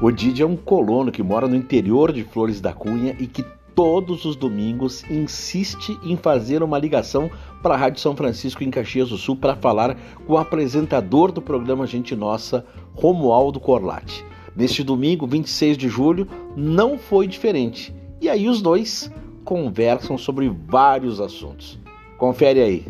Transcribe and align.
O 0.00 0.10
Didi 0.10 0.42
é 0.42 0.46
um 0.46 0.56
colono 0.56 1.10
que 1.10 1.22
mora 1.22 1.48
no 1.48 1.56
interior 1.56 2.12
de 2.12 2.22
Flores 2.22 2.60
da 2.60 2.72
Cunha 2.72 3.16
e 3.18 3.26
que 3.26 3.42
todos 3.74 4.26
os 4.26 4.36
domingos 4.36 5.02
insiste 5.10 5.98
em 6.02 6.16
fazer 6.16 6.62
uma 6.62 6.78
ligação 6.78 7.30
para 7.62 7.74
a 7.74 7.76
Rádio 7.78 8.00
São 8.00 8.14
Francisco 8.14 8.62
em 8.62 8.70
Caxias 8.70 9.08
do 9.08 9.16
Sul 9.16 9.36
para 9.36 9.56
falar 9.56 9.96
com 10.26 10.34
o 10.34 10.38
apresentador 10.38 11.32
do 11.32 11.40
programa 11.40 11.86
Gente 11.86 12.14
Nossa, 12.14 12.64
Romualdo 12.94 13.58
Corlatti. 13.58 14.24
Neste 14.54 14.82
domingo, 14.82 15.26
26 15.26 15.78
de 15.78 15.88
julho, 15.88 16.28
não 16.54 16.98
foi 16.98 17.26
diferente. 17.26 17.94
E 18.20 18.28
aí 18.28 18.48
os 18.48 18.60
dois 18.60 19.10
conversam 19.44 20.18
sobre 20.18 20.50
vários 20.68 21.20
assuntos. 21.20 21.78
Confere 22.18 22.60
aí. 22.60 22.86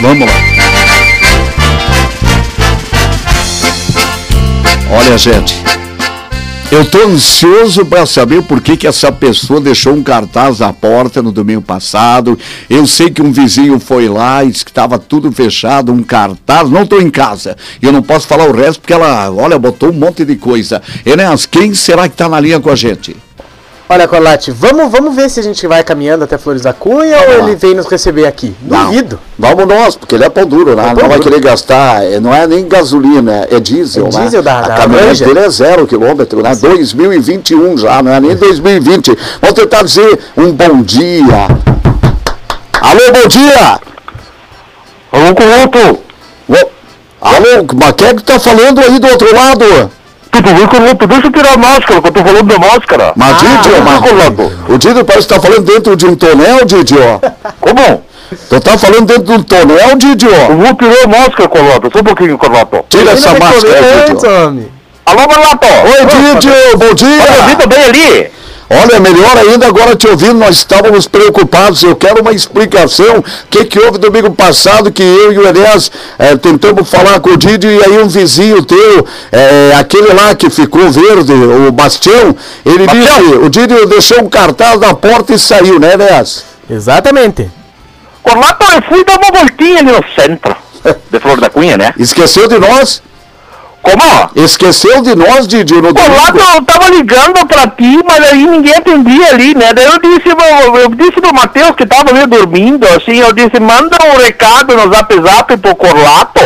Vamos 0.00 0.26
lá. 0.26 1.09
Olha, 4.92 5.16
gente, 5.16 5.54
eu 6.72 6.84
tô 6.84 6.98
ansioso 7.06 7.86
para 7.86 8.04
saber 8.06 8.42
por 8.42 8.60
que, 8.60 8.76
que 8.76 8.88
essa 8.88 9.12
pessoa 9.12 9.60
deixou 9.60 9.94
um 9.94 10.02
cartaz 10.02 10.58
na 10.58 10.72
porta 10.72 11.22
no 11.22 11.30
domingo 11.30 11.62
passado. 11.62 12.36
Eu 12.68 12.84
sei 12.88 13.08
que 13.08 13.22
um 13.22 13.30
vizinho 13.30 13.78
foi 13.78 14.08
lá 14.08 14.42
e 14.44 14.50
disse 14.50 14.64
que 14.64 14.70
estava 14.72 14.98
tudo 14.98 15.30
fechado, 15.30 15.92
um 15.92 16.02
cartaz. 16.02 16.68
Não 16.68 16.82
estou 16.82 17.00
em 17.00 17.08
casa. 17.08 17.56
Eu 17.80 17.92
não 17.92 18.02
posso 18.02 18.26
falar 18.26 18.48
o 18.48 18.52
resto 18.52 18.80
porque 18.80 18.92
ela, 18.92 19.30
olha, 19.30 19.58
botou 19.60 19.90
um 19.90 19.92
monte 19.92 20.24
de 20.24 20.34
coisa. 20.34 20.82
Enéas, 21.06 21.46
quem 21.46 21.72
será 21.72 22.08
que 22.08 22.14
está 22.14 22.28
na 22.28 22.40
linha 22.40 22.58
com 22.58 22.70
a 22.70 22.76
gente? 22.76 23.16
Olha, 23.92 24.06
Colate, 24.06 24.52
vamos, 24.52 24.88
vamos 24.88 25.16
ver 25.16 25.28
se 25.28 25.40
a 25.40 25.42
gente 25.42 25.66
vai 25.66 25.82
caminhando 25.82 26.22
até 26.22 26.38
Flores 26.38 26.62
da 26.62 26.72
Cunha 26.72 27.16
Vamos 27.18 27.34
ou 27.34 27.40
lá. 27.42 27.48
ele 27.48 27.56
vem 27.56 27.74
nos 27.74 27.86
receber 27.88 28.24
aqui. 28.24 28.54
Não. 28.62 28.84
Duvido. 28.86 29.18
Vamos 29.36 29.66
nós, 29.66 29.96
porque 29.96 30.14
ele 30.14 30.22
é 30.24 30.28
pão 30.30 30.46
duro, 30.46 30.76
né? 30.76 30.82
É 30.82 30.94
pão 30.94 31.02
não 31.02 31.08
vai 31.08 31.18
duro. 31.18 31.22
querer 31.28 31.40
gastar, 31.40 32.04
é, 32.04 32.20
não 32.20 32.32
é 32.32 32.46
nem 32.46 32.68
gasolina, 32.68 33.48
é 33.50 33.58
diesel, 33.58 34.06
É 34.06 34.12
né? 34.14 34.20
diesel 34.22 34.42
da- 34.42 34.58
A 34.60 34.68
da 34.68 34.74
caminhonete 34.76 35.24
dele 35.24 35.40
é 35.40 35.50
zero 35.50 35.88
quilômetro, 35.88 36.40
né? 36.40 36.54
2021 36.54 37.76
já, 37.78 38.00
não 38.00 38.12
é 38.12 38.20
nem 38.20 38.36
2020. 38.36 39.10
Vamos 39.40 39.56
tentar 39.56 39.82
dizer 39.82 40.20
um 40.36 40.52
bom 40.52 40.82
dia. 40.82 41.48
Alô, 42.80 43.00
bom 43.12 43.26
dia! 43.26 43.80
Alô, 45.10 45.34
Coloto! 45.34 45.98
Ô, 46.48 46.70
Alô, 47.20 47.66
mas 47.74 47.92
quem 47.96 48.06
é 48.06 48.14
que 48.14 48.22
tá 48.22 48.38
falando 48.38 48.78
aí 48.80 49.00
do 49.00 49.08
outro 49.08 49.34
lado? 49.34 49.90
Tudo 50.30 50.54
bem, 50.54 50.66
Coloto? 50.66 51.06
Deixa 51.06 51.26
eu 51.26 51.32
tirar 51.32 51.54
a 51.54 51.56
máscara, 51.56 52.00
que 52.00 52.08
eu 52.08 52.12
tô 52.12 52.24
falando 52.24 52.44
da 52.46 52.58
máscara. 52.58 53.12
Mas, 53.16 53.30
Ah, 53.32 53.36
Didio, 53.62 53.82
mas, 53.82 54.00
Coloto. 54.00 54.52
o 54.68 54.78
Didio 54.78 55.04
parece 55.04 55.26
que 55.28 55.34
tá 55.34 55.40
falando 55.40 55.60
dentro 55.64 55.96
de 55.96 56.06
um 56.06 56.14
tonel, 56.14 56.64
Didio. 56.64 57.20
Como? 57.60 58.02
Tu 58.48 58.60
tá 58.60 58.78
falando 58.78 59.06
dentro 59.06 59.24
de 59.24 59.32
um 59.32 59.42
tonel, 59.42 59.96
Didio? 59.96 60.30
Eu 60.30 60.56
vou 60.56 60.74
tirar 60.74 61.04
a 61.04 61.08
máscara, 61.08 61.48
Coloto. 61.48 61.90
Só 61.92 61.98
um 62.00 62.04
pouquinho, 62.04 62.38
Coloto. 62.38 62.84
Tira 62.88 63.10
essa 63.12 63.30
máscara 63.34 63.82
Didio. 64.06 64.46
homem. 64.46 64.68
Alô! 65.04 65.22
Oi, 65.22 66.06
Didio, 66.06 66.52
bom 66.78 66.84
Olha, 66.86 66.94
dia! 66.94 67.44
Vitor, 67.48 67.66
bem 67.68 67.84
ali? 67.84 68.30
Olha, 68.72 69.00
melhor 69.00 69.36
ainda 69.36 69.66
agora 69.66 69.96
te 69.96 70.06
ouvindo, 70.06 70.34
nós 70.34 70.58
estávamos 70.58 71.08
preocupados. 71.08 71.82
Eu 71.82 71.96
quero 71.96 72.20
uma 72.22 72.32
explicação. 72.32 73.18
O 73.18 73.24
que, 73.50 73.64
que 73.64 73.80
houve 73.80 73.98
domingo 73.98 74.30
passado 74.30 74.92
que 74.92 75.02
eu 75.02 75.32
e 75.32 75.38
o 75.38 75.48
Enéas 75.48 75.90
eh, 76.16 76.36
tentamos 76.36 76.88
falar 76.88 77.18
com 77.18 77.30
o 77.30 77.36
Didi 77.36 77.66
e 77.66 77.84
aí 77.84 78.00
um 78.00 78.06
vizinho 78.06 78.64
teu, 78.64 79.04
eh, 79.32 79.72
aquele 79.76 80.12
lá 80.12 80.36
que 80.36 80.48
ficou 80.48 80.88
verde, 80.88 81.32
o 81.32 81.72
Bastião, 81.72 82.36
ele 82.64 82.86
Bastião. 82.86 83.04
disse, 83.22 83.34
o 83.38 83.50
Didi 83.50 83.86
deixou 83.86 84.22
um 84.22 84.28
cartaz 84.28 84.78
na 84.78 84.94
porta 84.94 85.34
e 85.34 85.38
saiu, 85.38 85.80
né, 85.80 85.94
Enéas? 85.94 86.44
Exatamente. 86.70 87.50
Coloto, 88.22 88.64
eu 88.72 88.82
fui 88.88 89.04
dar 89.04 89.18
uma 89.18 89.36
voltinha 89.36 89.80
ali 89.80 89.90
no 89.90 90.04
centro. 90.14 90.54
De 91.10 91.18
Flor 91.18 91.40
da 91.40 91.50
Cunha, 91.50 91.76
né? 91.76 91.92
Esqueceu 91.98 92.46
de 92.46 92.58
nós? 92.58 93.02
Como? 93.82 94.30
Esqueceu 94.44 95.00
de 95.02 95.14
nós, 95.14 95.46
Didi, 95.48 95.74
no 95.74 95.92
domingo? 95.92 96.38
eu 96.54 96.62
tava 96.64 96.90
ligando 96.90 97.46
pra 97.46 97.66
ti, 97.68 97.98
mas 98.06 98.30
aí 98.30 98.46
ninguém 98.46 98.74
atendia 98.74 99.28
ali, 99.30 99.54
né? 99.54 99.72
Daí 99.72 99.86
eu 99.86 99.98
disse, 99.98 100.28
eu, 100.28 100.76
eu 100.76 100.88
disse 100.90 101.12
pro 101.12 101.34
Matheus 101.34 101.70
que 101.76 101.86
tava 101.86 102.12
meio 102.12 102.26
dormindo, 102.26 102.86
assim, 102.88 103.18
eu 103.18 103.32
disse, 103.32 103.58
manda 103.58 103.96
um 104.14 104.18
recado 104.22 104.76
no 104.76 104.92
zap 104.94 105.14
zap 105.22 105.56
pro 105.56 105.74
Corlato, 105.74 106.40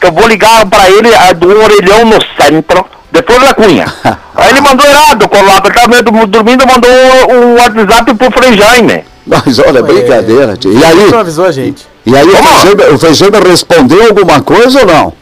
que 0.00 0.06
eu 0.06 0.12
vou 0.12 0.26
ligar 0.26 0.66
pra 0.66 0.90
ele 0.90 1.14
ah, 1.14 1.32
do 1.32 1.48
orelhão 1.48 2.04
no 2.06 2.18
centro, 2.40 2.84
depois 3.12 3.40
da 3.40 3.54
cunha. 3.54 3.86
aí 4.34 4.50
ele 4.50 4.60
mandou 4.60 4.84
errado, 4.84 5.22
o 5.22 5.28
Corlato, 5.28 5.68
ele 5.68 5.74
tava 5.74 5.88
meio 5.88 6.02
do- 6.02 6.26
dormindo, 6.26 6.66
mandou 6.66 6.90
um, 6.90 7.34
um 7.34 7.54
WhatsApp 7.54 8.14
pro 8.14 8.30
Frei 8.32 8.56
Jaime. 8.56 9.04
Mas 9.26 9.58
olha, 9.60 9.80
brincadeira, 9.82 10.56
Didi. 10.56 10.76
E 10.76 10.84
aí, 10.84 11.10
Não 11.10 11.20
avisou 11.20 11.44
a 11.44 11.52
gente. 11.52 11.86
e 12.04 12.16
aí 12.16 12.26
o 12.26 12.94
o 12.94 12.98
Feijão 12.98 13.28
respondeu 13.46 14.02
alguma 14.08 14.40
coisa 14.40 14.80
ou 14.80 14.86
não? 14.86 15.19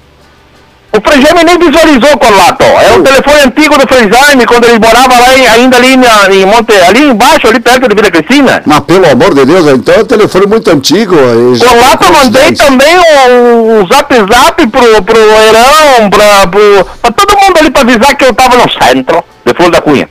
O 0.90 1.00
Frei 1.06 1.20
Jaime 1.20 1.44
nem 1.44 1.58
visualizou 1.58 2.12
o 2.14 2.18
Corlato. 2.18 2.64
É 2.64 2.96
um 2.96 3.02
telefone 3.02 3.40
antigo 3.42 3.76
do 3.78 3.86
Frei 3.86 4.10
Jaime, 4.10 4.46
quando 4.46 4.64
ele 4.64 4.78
morava 4.78 5.18
lá 5.20 5.36
em- 5.38 5.46
ainda 5.46 5.76
ali 5.76 5.96
na- 5.98 6.30
em 6.34 6.46
Monte, 6.46 6.72
ali 6.88 7.10
embaixo, 7.10 7.46
ali 7.46 7.60
perto 7.60 7.88
de 7.88 7.94
Vila 7.94 8.10
Cristina. 8.10 8.62
Mas 8.64 8.80
pelo 8.80 9.08
amor 9.10 9.34
de 9.34 9.44
Deus, 9.44 9.66
então 9.68 9.94
é 9.94 9.98
um 9.98 10.04
telefone 10.06 10.46
muito 10.46 10.70
antigo. 10.70 11.14
Coloca, 11.14 11.98
tem 11.98 12.12
mandei 12.12 12.52
também 12.54 12.96
um, 12.98 13.80
um 13.82 13.86
zap 13.86 14.14
zap 14.14 14.66
pro, 14.66 15.02
pro 15.02 15.18
Herão, 15.20 16.10
pra, 16.10 16.46
pro, 16.46 16.86
pra 17.02 17.12
todo 17.12 17.36
mundo 17.38 17.58
ali 17.58 17.70
pra 17.70 17.82
avisar 17.82 18.16
que 18.16 18.24
eu 18.24 18.32
tava 18.32 18.56
no 18.56 18.70
centro 18.82 19.22
de 19.44 19.54
Flor 19.54 19.70
da 19.70 19.80
Cunha. 19.82 20.08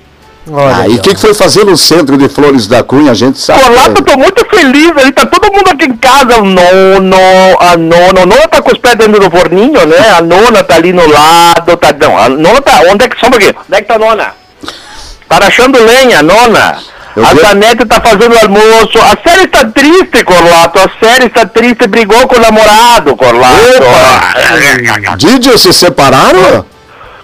Olha 0.50 0.78
aí, 0.78 0.94
e 0.94 0.96
o 0.96 1.02
que, 1.02 1.14
que 1.14 1.20
foi 1.20 1.34
fazer 1.34 1.66
no 1.66 1.76
centro 1.76 2.18
de 2.18 2.30
Flores 2.30 2.68
da 2.68 2.84
Cunha? 2.84 3.12
A 3.12 3.14
gente 3.14 3.40
sabe. 3.40 3.62
Colato, 3.62 4.02
eu 4.02 4.04
tô 4.04 4.18
muito 4.18 4.46
feliz 4.50 4.92
ali, 4.98 5.12
tá 5.12 5.26
todo 5.26 5.52
mundo 5.52 5.70
aqui 5.70 5.86
em 5.86 5.98
casa, 5.98 6.38
o 6.40 6.46
nono, 6.46 7.18
a 7.60 7.76
nona, 7.78 8.22
a 8.22 8.26
nona 8.26 8.48
tá 8.48 8.62
com 8.62 8.72
os 8.72 8.78
pés 8.78 8.96
dentro 8.96 9.20
do 9.20 9.30
forninho, 9.30 9.86
né? 9.86 10.10
A 10.18 10.22
nona 10.22 10.64
tá 10.64 10.76
ali 10.76 10.94
no 10.94 11.08
lado, 11.08 11.76
tá, 11.78 11.94
não, 12.00 12.18
a 12.18 12.30
nona 12.30 12.62
tá, 12.62 12.82
onde 12.90 13.06
é 13.06 13.10
que, 13.10 13.20
só 13.20 13.28
um 13.28 13.32
pouquinho, 13.32 13.56
onde 13.68 13.78
é 13.78 13.82
que 13.82 13.88
tá 13.88 13.96
a 13.96 14.00
nona? 14.00 14.34
Tá 15.28 15.38
rachando 15.38 15.84
lenha, 15.84 16.20
a 16.20 16.24
nona. 16.24 16.78
Eu 17.16 17.26
a 17.26 17.34
Zanete 17.34 17.84
tá 17.86 18.00
fazendo 18.00 18.38
almoço. 18.38 19.00
A 19.00 19.28
série 19.28 19.48
tá 19.48 19.66
triste, 19.66 20.24
Corlato. 20.24 20.80
A 20.80 21.04
série 21.04 21.26
está 21.26 21.48
triste, 21.48 21.88
brigou 21.88 22.28
com 22.28 22.38
o 22.38 22.40
namorado, 22.40 23.16
Corlato. 23.18 23.84
Didio, 25.18 25.58
se 25.58 25.74
separaram? 25.74 26.64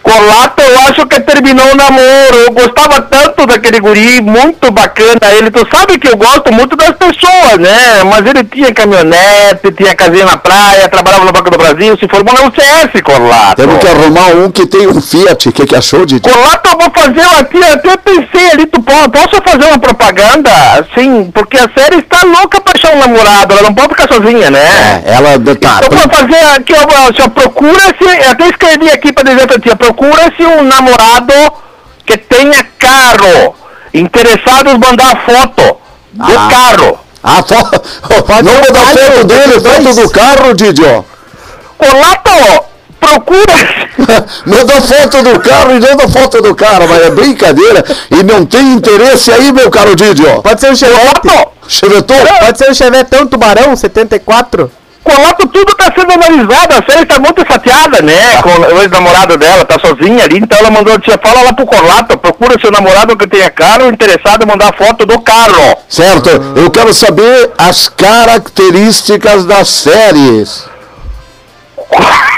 Corlato, 0.03 0.61
eu 0.61 0.79
acho 0.81 1.05
que 1.07 1.19
terminou 1.21 1.65
o 1.71 1.75
namoro. 1.75 2.35
Eu 2.45 2.51
gostava 2.51 3.01
tanto 3.01 3.45
daquele 3.47 3.79
guri, 3.79 4.21
muito 4.21 4.69
bacana 4.69 5.19
ele. 5.37 5.49
Tu 5.49 5.65
sabe 5.73 5.97
que 5.97 6.09
eu 6.09 6.17
gosto 6.17 6.51
muito 6.53 6.75
das 6.75 6.91
pessoas, 6.91 7.57
né? 7.57 8.03
Mas 8.03 8.25
ele 8.25 8.43
tinha 8.43 8.73
caminhonete, 8.73 9.71
tinha 9.77 9.95
casinha 9.95 10.25
na 10.25 10.37
praia, 10.37 10.89
trabalhava 10.89 11.23
no 11.25 11.31
Banco 11.31 11.49
do 11.49 11.57
Brasil, 11.57 11.97
se 11.97 12.07
formou 12.09 12.33
na 12.33 12.41
UCS, 12.47 13.01
Corlato. 13.01 13.55
Temos 13.61 13.79
que 13.79 13.87
arrumar 13.87 14.27
um 14.35 14.51
que 14.51 14.65
tem 14.67 14.87
um 14.87 15.01
Fiat. 15.01 15.47
O 15.49 15.51
que, 15.53 15.65
que 15.65 15.75
achou, 15.75 16.05
Didio? 16.05 16.31
Corlato, 16.31 16.69
eu 16.69 16.77
vou 16.77 16.91
fazer 16.93 17.39
aqui, 17.39 17.63
até 17.63 17.95
pensei 17.97 18.51
ali, 18.51 18.65
tu 18.65 18.81
po- 18.81 19.09
posso 19.09 19.41
fazer 19.41 19.65
uma 19.69 19.79
propaganda? 19.79 20.51
Sim, 20.97 21.31
porque 21.33 21.57
a 21.57 21.69
série 21.77 21.99
está 21.99 22.23
louca 22.25 22.59
pra 22.59 22.73
achar 22.75 22.93
um 22.93 22.99
namorado, 22.99 23.53
ela 23.53 23.63
não 23.63 23.73
pode 23.73 23.89
ficar 23.95 24.13
sozinha, 24.13 24.51
né? 24.51 25.01
É, 25.05 25.13
ela. 25.13 25.33
Tá, 25.55 25.79
Então, 25.83 25.89
pra 26.07 26.17
fazer 26.17 26.45
aqui, 26.57 26.73
ó, 26.73 27.13
senhor, 27.13 27.29
procura-se, 27.29 28.03
eu 28.03 28.31
até 28.31 28.47
escrevi 28.49 28.89
aqui 28.91 29.13
pra 29.13 29.23
dizer 29.23 29.47
pra 29.47 29.59
ti, 29.59 29.69
ó, 29.71 29.92
procura-se 29.93 30.43
um 30.43 30.63
namorado 30.63 31.33
que 32.05 32.17
tenha 32.17 32.65
carro, 32.77 33.55
interessados 33.93 34.73
em 34.73 34.77
mandar 34.77 35.23
foto 35.25 35.77
do 36.11 36.37
Ah. 36.37 36.49
carro. 36.49 36.99
Ah, 37.23 37.43
fo... 37.43 37.55
não 38.43 38.53
vou 38.53 38.73
dar 38.73 38.83
vários, 38.85 39.05
foto 39.05 39.23
dele, 39.25 39.59
foto 39.61 39.93
do 39.95 40.09
carro, 40.09 40.53
Didio. 40.53 41.05
Colato, 41.77 42.63
procura 42.99 43.53
Manda 44.45 44.81
foto 44.81 45.21
do 45.23 45.39
carro 45.39 45.71
e 45.75 45.79
não 45.79 45.95
da 45.95 46.07
foto 46.09 46.41
do 46.41 46.55
cara, 46.55 46.87
mas 46.87 47.03
é 47.03 47.09
brincadeira. 47.11 47.83
E 48.09 48.23
não 48.23 48.45
tem 48.45 48.73
interesse 48.73 49.31
aí, 49.31 49.51
meu 49.53 49.69
caro 49.69 49.95
Didio. 49.95 50.41
Pode 50.41 50.59
ser 50.59 50.71
um 50.71 50.75
Chevette. 50.75 51.47
Chevetou? 51.67 52.17
Pode 52.39 52.57
ser 52.57 52.71
um 52.71 52.73
Chevetão 52.73 53.27
Tubarão 53.27 53.75
74. 53.75 54.69
Colato, 55.03 55.47
tudo 55.47 55.75
tá 55.75 55.91
sendo 55.93 56.13
analisado, 56.13 56.75
a 56.75 56.91
série 56.91 57.05
tá 57.05 57.19
muito 57.19 57.45
chateada, 57.45 58.01
né, 58.01 58.41
com 58.41 58.49
o 58.49 58.81
ex-namorado 58.81 59.37
dela, 59.37 59.65
tá 59.65 59.77
sozinha 59.77 60.23
ali, 60.23 60.37
então 60.37 60.57
ela 60.57 60.71
mandou, 60.71 60.97
tia, 60.99 61.19
fala 61.21 61.41
lá 61.41 61.53
pro 61.53 61.65
Colato, 61.65 62.17
procura 62.17 62.59
seu 62.59 62.71
namorado 62.71 63.17
que 63.17 63.27
tenha 63.27 63.49
carro, 63.49 63.89
interessado 63.89 64.43
em 64.43 64.47
mandar 64.47 64.73
foto 64.77 65.05
do 65.05 65.19
carro. 65.19 65.77
Certo, 65.89 66.29
eu 66.55 66.71
quero 66.71 66.93
saber 66.93 67.51
as 67.57 67.89
características 67.89 69.45
das 69.45 69.67
séries. 69.67 70.65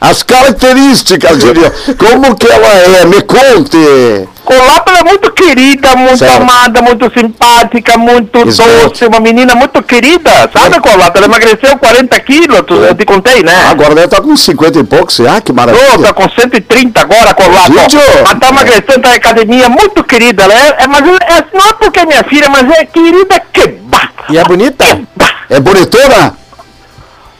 As 0.00 0.22
características, 0.22 1.38
Didio. 1.38 1.72
Como 1.98 2.36
que 2.36 2.46
ela 2.46 2.66
é? 2.68 3.04
Me 3.04 3.20
conte. 3.22 4.28
Colato 4.44 4.92
é 4.92 5.04
muito 5.04 5.30
querida, 5.32 5.94
muito 5.96 6.18
Certo. 6.18 6.40
amada, 6.40 6.80
muito 6.80 7.12
simpática, 7.12 7.98
muito 7.98 8.38
Exato. 8.48 8.70
doce, 8.88 9.04
uma 9.04 9.20
menina 9.20 9.54
muito 9.54 9.82
querida, 9.82 10.30
sabe, 10.52 10.80
Colato? 10.80 11.18
Ela 11.18 11.26
emagreceu 11.26 11.76
40 11.76 12.18
quilos, 12.20 12.62
tu- 12.66 12.74
eu 12.76 12.94
te 12.94 13.04
contei, 13.04 13.42
né? 13.42 13.66
Agora 13.70 13.94
deve 13.94 14.06
estar 14.06 14.22
com 14.22 14.34
50 14.36 14.78
e 14.78 14.84
poucos. 14.84 15.20
Ah, 15.20 15.40
que 15.40 15.52
maravilha. 15.52 15.98
tá 15.98 16.12
com 16.14 16.28
130 16.30 17.00
agora, 17.00 17.34
Colato. 17.34 17.72
Vídeo. 17.72 18.00
Ela 18.00 18.34
tá 18.36 18.48
emagrecendo, 18.48 19.00
tá 19.00 19.08
na 19.10 19.14
academia, 19.16 19.68
muito 19.68 20.02
querida. 20.04 20.44
Ela 20.44 20.54
é, 20.54 20.76
é- 20.84 20.86
mas 20.86 21.00
é, 21.06 21.44
não 21.52 21.66
é 21.68 21.72
porque 21.74 21.98
é 22.00 22.06
minha 22.06 22.24
filha, 22.24 22.48
mas 22.48 22.70
é 22.70 22.84
querida 22.86 23.42
que 23.52 23.66
bah, 23.82 24.08
E 24.30 24.38
é 24.38 24.44
bonita? 24.44 24.84
bah. 25.14 25.34
É 25.50 25.60
bonitona? 25.60 26.34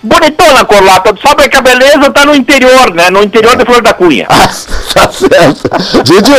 Bonitona, 0.09 0.65
Corlato. 0.65 1.15
Tu 1.15 1.29
sabe 1.29 1.49
que 1.49 1.57
a 1.57 1.63
beleza 1.63 2.11
tá 2.11 2.25
no 2.25 2.35
interior, 2.35 2.93
né? 2.95 3.11
No 3.11 3.23
interior 3.23 3.57
de 3.57 3.65
Flor 3.65 3.83
da 3.83 3.93
Cunha. 3.93 4.27
Ah, 4.29 4.49
tá 4.95 5.11
certo. 5.11 6.03
Didio. 6.03 6.35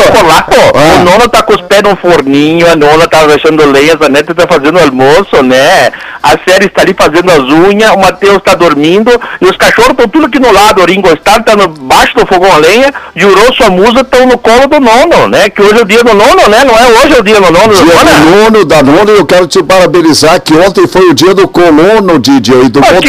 Ah. 0.75 1.01
o 1.01 1.05
nono 1.05 1.29
tá 1.29 1.43
com 1.43 1.53
os 1.53 1.61
pés 1.61 1.83
no 1.83 1.95
forninho, 1.95 2.69
a 2.69 2.75
nona 2.75 3.07
tá 3.07 3.25
deixando 3.25 3.65
lenha, 3.71 3.97
a 3.99 4.09
neta 4.09 4.33
tá 4.33 4.47
fazendo 4.47 4.79
almoço, 4.79 5.41
né? 5.43 5.91
A 6.21 6.31
série 6.47 6.65
está 6.65 6.81
ali 6.81 6.93
fazendo 6.97 7.31
as 7.31 7.39
unhas, 7.39 7.91
o 7.91 7.97
Matheus 7.97 8.41
tá 8.43 8.53
dormindo, 8.53 9.09
e 9.39 9.45
os 9.45 9.55
cachorros 9.55 9.91
estão 9.91 10.07
tudo 10.07 10.25
aqui 10.25 10.39
no 10.39 10.51
lado, 10.51 10.81
o 10.81 10.85
Ringo 10.85 11.07
Starr 11.13 11.43
tá 11.43 11.55
baixo 11.55 12.13
do 12.15 12.25
fogão 12.25 12.51
a 12.51 12.57
lenha, 12.57 12.93
e 13.15 13.23
o 13.23 13.53
sua 13.53 13.69
musa, 13.69 14.01
estão 14.01 14.25
no 14.25 14.37
colo 14.37 14.67
do 14.67 14.79
nono, 14.79 15.27
né? 15.29 15.49
Que 15.49 15.61
hoje 15.61 15.79
é 15.79 15.81
o 15.81 15.85
dia 15.85 16.03
do 16.03 16.13
nono, 16.13 16.49
né? 16.49 16.63
Não 16.65 16.77
é 16.77 16.87
hoje 16.87 17.15
é 17.15 17.19
o 17.19 17.23
dia 17.23 17.39
do 17.39 17.51
nono, 17.51 17.73
Dia 17.73 17.95
do 17.95 18.29
nono, 18.29 18.65
da 18.65 18.83
nona, 18.83 19.11
e 19.11 19.17
eu 19.17 19.25
quero 19.25 19.47
te 19.47 19.63
parabenizar 19.63 20.41
que 20.41 20.53
ontem 20.53 20.87
foi 20.87 21.09
o 21.09 21.13
dia 21.13 21.33
do 21.33 21.47
colono, 21.47 22.19
Didio, 22.19 22.65
e 22.65 22.69
do 22.69 22.79
Ah, 22.79 22.99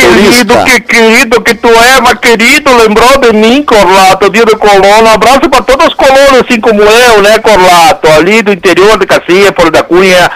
querido, 0.51 0.65
que 0.65 0.81
querido 0.81 1.41
que 1.43 1.55
tu 1.55 1.69
é, 1.69 2.01
mas 2.01 2.15
querido, 2.15 2.77
lembrou 2.77 3.19
de 3.19 3.33
mim, 3.33 3.63
Corlato, 3.63 4.31
dia 4.31 4.45
do 4.45 4.57
colono. 4.57 5.09
Um 5.09 5.13
abraço 5.13 5.49
para 5.49 5.63
todos 5.63 5.87
os 5.89 5.95
colonos, 5.95 6.45
assim 6.47 6.61
como 6.61 6.83
eu, 6.83 7.23
né, 7.23 7.39
Corlato? 7.39 8.09
Ali 8.09 8.43
do 8.43 8.53
interior 8.53 8.99
de 8.99 9.07
Cacia, 9.07 9.53
Fora 9.53 9.71
da 9.71 9.83
Cunha, 9.83 10.31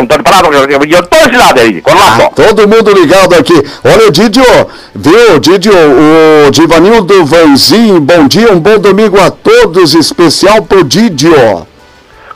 Antônio 0.00 0.24
Prado, 0.24 0.48
eu 0.52 1.02
tô 1.06 1.16
esse 1.16 1.36
lado 1.36 1.60
aí, 1.60 1.80
Corlato. 1.80 2.22
Ah, 2.22 2.30
todo 2.34 2.68
mundo 2.68 2.92
ligado 2.92 3.34
aqui. 3.34 3.54
Olha, 3.84 4.10
Didio, 4.10 4.44
viu, 4.94 5.38
Didio, 5.40 5.72
o 5.72 6.50
Divanildo 6.50 7.24
Vanzin, 7.24 7.98
bom 8.00 8.26
dia, 8.26 8.52
um 8.52 8.60
bom 8.60 8.78
domingo 8.78 9.20
a 9.20 9.30
todos, 9.30 9.94
especial 9.94 10.62
pro 10.62 10.84
Didio. 10.84 11.66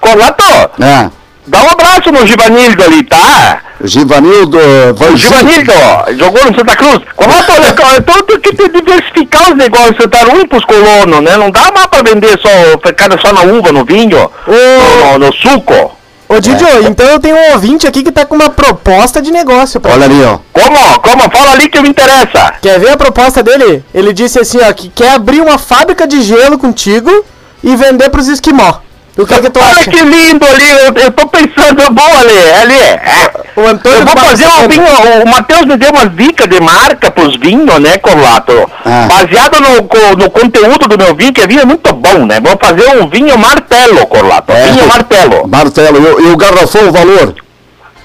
Corlato, 0.00 0.44
É, 0.80 1.10
dá 1.46 1.62
um 1.62 1.70
abraço 1.70 2.10
no 2.12 2.26
Givanildo 2.26 2.82
ali, 2.84 3.02
tá? 3.04 3.60
Givanildo 3.84 4.58
O 4.58 4.94
Vanzin. 4.94 5.16
Givanildo, 5.16 5.72
jogou 6.18 6.44
no 6.44 6.58
Santa 6.58 6.76
Cruz. 6.76 7.00
Corlato, 7.14 7.52
olha, 7.52 7.74
então 7.98 8.22
tem 8.22 8.40
que 8.40 8.68
diversificar 8.68 9.50
os 9.50 9.56
negócios, 9.56 9.96
você 9.96 10.08
tá 10.08 10.18
ruim 10.24 10.46
pros 10.46 10.64
colonos, 10.64 11.20
né? 11.22 11.36
Não 11.36 11.50
dá 11.50 11.70
mais 11.72 11.86
pra 11.86 12.02
vender 12.02 12.38
só, 12.40 12.78
ficar 12.86 13.10
só 13.20 13.32
na 13.32 13.42
uva, 13.42 13.72
no 13.72 13.84
vinho, 13.84 14.30
no, 14.46 15.18
no 15.18 15.32
suco. 15.34 15.96
Ô, 16.28 16.40
Didio, 16.40 16.66
É. 16.66 16.80
então 16.88 17.06
eu 17.06 17.20
tenho 17.20 17.36
um 17.36 17.52
ouvinte 17.52 17.86
aqui 17.86 18.02
que 18.02 18.10
tá 18.10 18.26
com 18.26 18.34
uma 18.34 18.50
proposta 18.50 19.22
de 19.22 19.30
negócio 19.30 19.80
pra 19.80 19.92
Olha 19.92 20.06
ali, 20.06 20.24
ó. 20.24 20.38
Como? 20.52 21.00
Como? 21.00 21.22
Fala 21.30 21.52
ali 21.52 21.68
que 21.68 21.80
me 21.80 21.88
interessa. 21.88 22.54
Quer 22.60 22.80
ver 22.80 22.90
a 22.90 22.96
proposta 22.96 23.44
dele? 23.44 23.84
Ele 23.94 24.12
disse 24.12 24.40
assim, 24.40 24.58
ó, 24.60 24.72
que 24.72 24.88
quer 24.88 25.12
abrir 25.12 25.40
uma 25.40 25.56
fábrica 25.56 26.04
de 26.04 26.22
gelo 26.22 26.58
contigo 26.58 27.24
e 27.62 27.76
vender 27.76 28.10
pros 28.10 28.26
esquimó. 28.26 28.74
O 29.18 29.26
que, 29.26 29.40
que 29.40 29.50
tu 29.50 29.58
Olha 29.60 29.70
acha? 29.80 29.90
que 29.90 30.02
lindo 30.02 30.44
ali, 30.46 30.70
eu, 30.70 30.94
eu 31.04 31.10
tô 31.10 31.26
pensando, 31.28 31.90
bom 31.90 32.02
ali, 32.20 32.52
ali, 32.62 32.78
é. 32.78 33.30
O 33.56 33.66
Antônio 33.66 34.00
Eu 34.00 34.04
vou 34.06 34.16
fazer 34.16 34.46
um 34.46 34.68
vinho, 34.68 34.84
o 35.24 35.28
Matheus 35.28 35.64
me 35.64 35.76
deu 35.78 35.90
umas 35.90 36.14
dicas 36.14 36.46
de 36.46 36.60
marca 36.60 37.10
pros 37.10 37.34
vinhos, 37.36 37.78
né, 37.80 37.96
Corlato? 37.96 38.70
Ah. 38.84 39.08
Baseado 39.08 39.58
no, 39.60 40.16
no 40.16 40.30
conteúdo 40.30 40.86
do 40.86 40.98
meu 40.98 41.14
vinho, 41.14 41.32
que 41.32 41.40
é 41.40 41.46
vinho 41.46 41.66
muito 41.66 41.94
bom, 41.94 42.26
né? 42.26 42.38
Vou 42.40 42.58
fazer 42.62 43.00
um 43.00 43.08
vinho 43.08 43.38
martelo, 43.38 44.06
Corlato, 44.06 44.52
É. 44.52 44.66
vinho 44.66 44.86
martelo. 44.86 45.48
Martelo, 45.48 46.20
e 46.20 46.26
o 46.32 46.36
garrafão, 46.36 46.88
o 46.88 46.92
valor? 46.92 47.34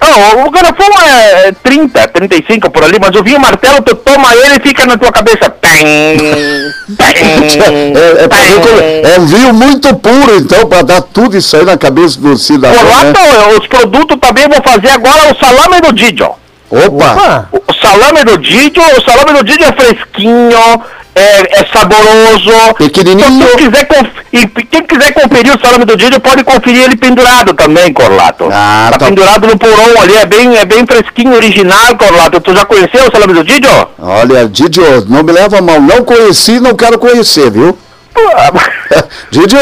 Não, 0.02 0.46
o 0.46 0.50
garrafão 0.50 0.88
é 1.06 1.52
30, 1.62 2.08
35 2.08 2.70
por 2.70 2.82
ali, 2.84 2.98
mas 3.00 3.14
o 3.14 3.22
vinho 3.22 3.38
martelo, 3.40 3.80
tu 3.82 3.94
toma 3.96 4.34
ele 4.34 4.56
e 4.56 4.68
fica 4.68 4.84
na 4.86 4.96
tua 4.98 5.12
cabeça. 5.12 5.48
Tem, 5.60 5.84
tem, 5.86 6.72
É, 7.94 8.24
é, 8.24 8.28
como- 8.28 8.80
é 8.80 9.20
um 9.20 9.26
vinho 9.26 9.54
muito 9.54 9.94
puro, 9.96 10.36
então, 10.36 10.66
para 10.66 10.82
dar 10.82 11.02
tudo 11.02 11.36
isso 11.36 11.56
aí 11.56 11.64
na 11.64 11.76
cabeça 11.76 12.18
do 12.20 12.36
cidadão. 12.36 12.78
Corlato, 12.78 13.20
Né? 13.20 13.58
os 13.58 13.66
produtos 13.66 14.18
também 14.20 14.48
vou 14.48 14.62
fazer 14.62 14.88
agora 14.90 15.32
o 15.32 15.44
salame 15.44 15.80
do 15.80 15.92
Didio. 15.92 16.30
Opa! 16.70 17.12
Opa! 17.12 17.48
O 17.68 17.72
salame 17.74 18.24
do 18.24 18.38
Didio, 18.38 18.82
o 18.82 19.02
salame 19.10 19.32
do 19.38 19.44
Didio 19.44 19.66
é 19.66 19.72
fresquinho, 19.72 20.50
é, 21.14 21.60
é 21.60 21.66
saboroso. 21.72 22.74
Pequenininho. 22.78 23.28
Então, 23.28 23.56
quem 23.56 23.70
quiser, 23.70 23.88
e 24.32 24.46
quem 24.46 24.82
quiser 24.82 25.12
conferir 25.12 25.54
o 25.54 25.60
salame 25.60 25.84
do 25.84 25.96
Didio 25.96 26.20
pode 26.20 26.42
conferir 26.44 26.84
ele 26.84 26.96
pendurado 26.96 27.54
também, 27.54 27.92
Corlato. 27.92 28.48
Ah, 28.50 28.88
tá, 28.92 28.98
tá. 28.98 29.06
pendurado 29.06 29.46
no 29.46 29.58
porão 29.58 30.00
ali, 30.00 30.16
é 30.16 30.26
bem, 30.26 30.56
é 30.56 30.64
bem 30.64 30.86
fresquinho, 30.86 31.34
original, 31.34 31.96
Corlato. 31.96 32.40
Tu 32.40 32.54
já 32.54 32.64
conheceu 32.64 33.06
o 33.06 33.12
salame 33.12 33.34
do 33.34 33.44
Didio? 33.44 33.88
Olha, 33.98 34.48
Didio, 34.48 35.04
não 35.08 35.22
me 35.22 35.32
leva 35.32 35.58
a 35.58 35.62
mal. 35.62 35.80
Não 35.80 36.04
conheci, 36.04 36.60
não 36.60 36.74
quero 36.74 36.98
conhecer, 36.98 37.50
viu? 37.50 37.76
Didio, 39.30 39.58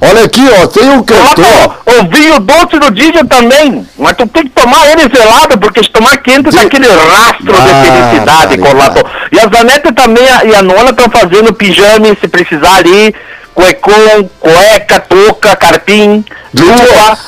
olha 0.00 0.24
aqui, 0.24 0.46
ó, 0.62 0.66
tem 0.66 0.88
um 0.90 1.02
cantor. 1.02 1.34
Corlato, 1.44 1.74
o 1.86 2.08
vinho 2.08 2.40
doce 2.40 2.78
do 2.78 2.90
Didio 2.90 3.26
também, 3.26 3.86
mas 3.98 4.16
tu 4.16 4.26
tem 4.26 4.44
que 4.44 4.50
tomar 4.50 4.86
ele 4.90 5.02
gelado, 5.14 5.58
porque 5.58 5.82
se 5.82 5.90
tomar 5.90 6.16
quente 6.18 6.44
dá 6.44 6.50
Di- 6.60 6.66
aquele 6.66 6.88
rastro 6.88 7.52
Ah, 7.54 7.60
de 7.60 7.90
felicidade, 7.90 8.58
tá 8.58 8.68
ligado. 8.68 9.06
E 9.32 9.38
a 9.38 9.42
Zanete 9.48 9.92
também 9.92 10.24
e 10.46 10.54
a 10.54 10.62
Nona 10.62 10.90
estão 10.90 11.10
fazendo 11.10 11.52
pijama, 11.52 12.06
se 12.20 12.26
precisar 12.28 12.76
ali, 12.76 13.14
cuecão, 13.54 14.30
cueca, 14.40 15.00
touca, 15.00 15.54
carpim, 15.56 16.24
luva, 16.54 17.18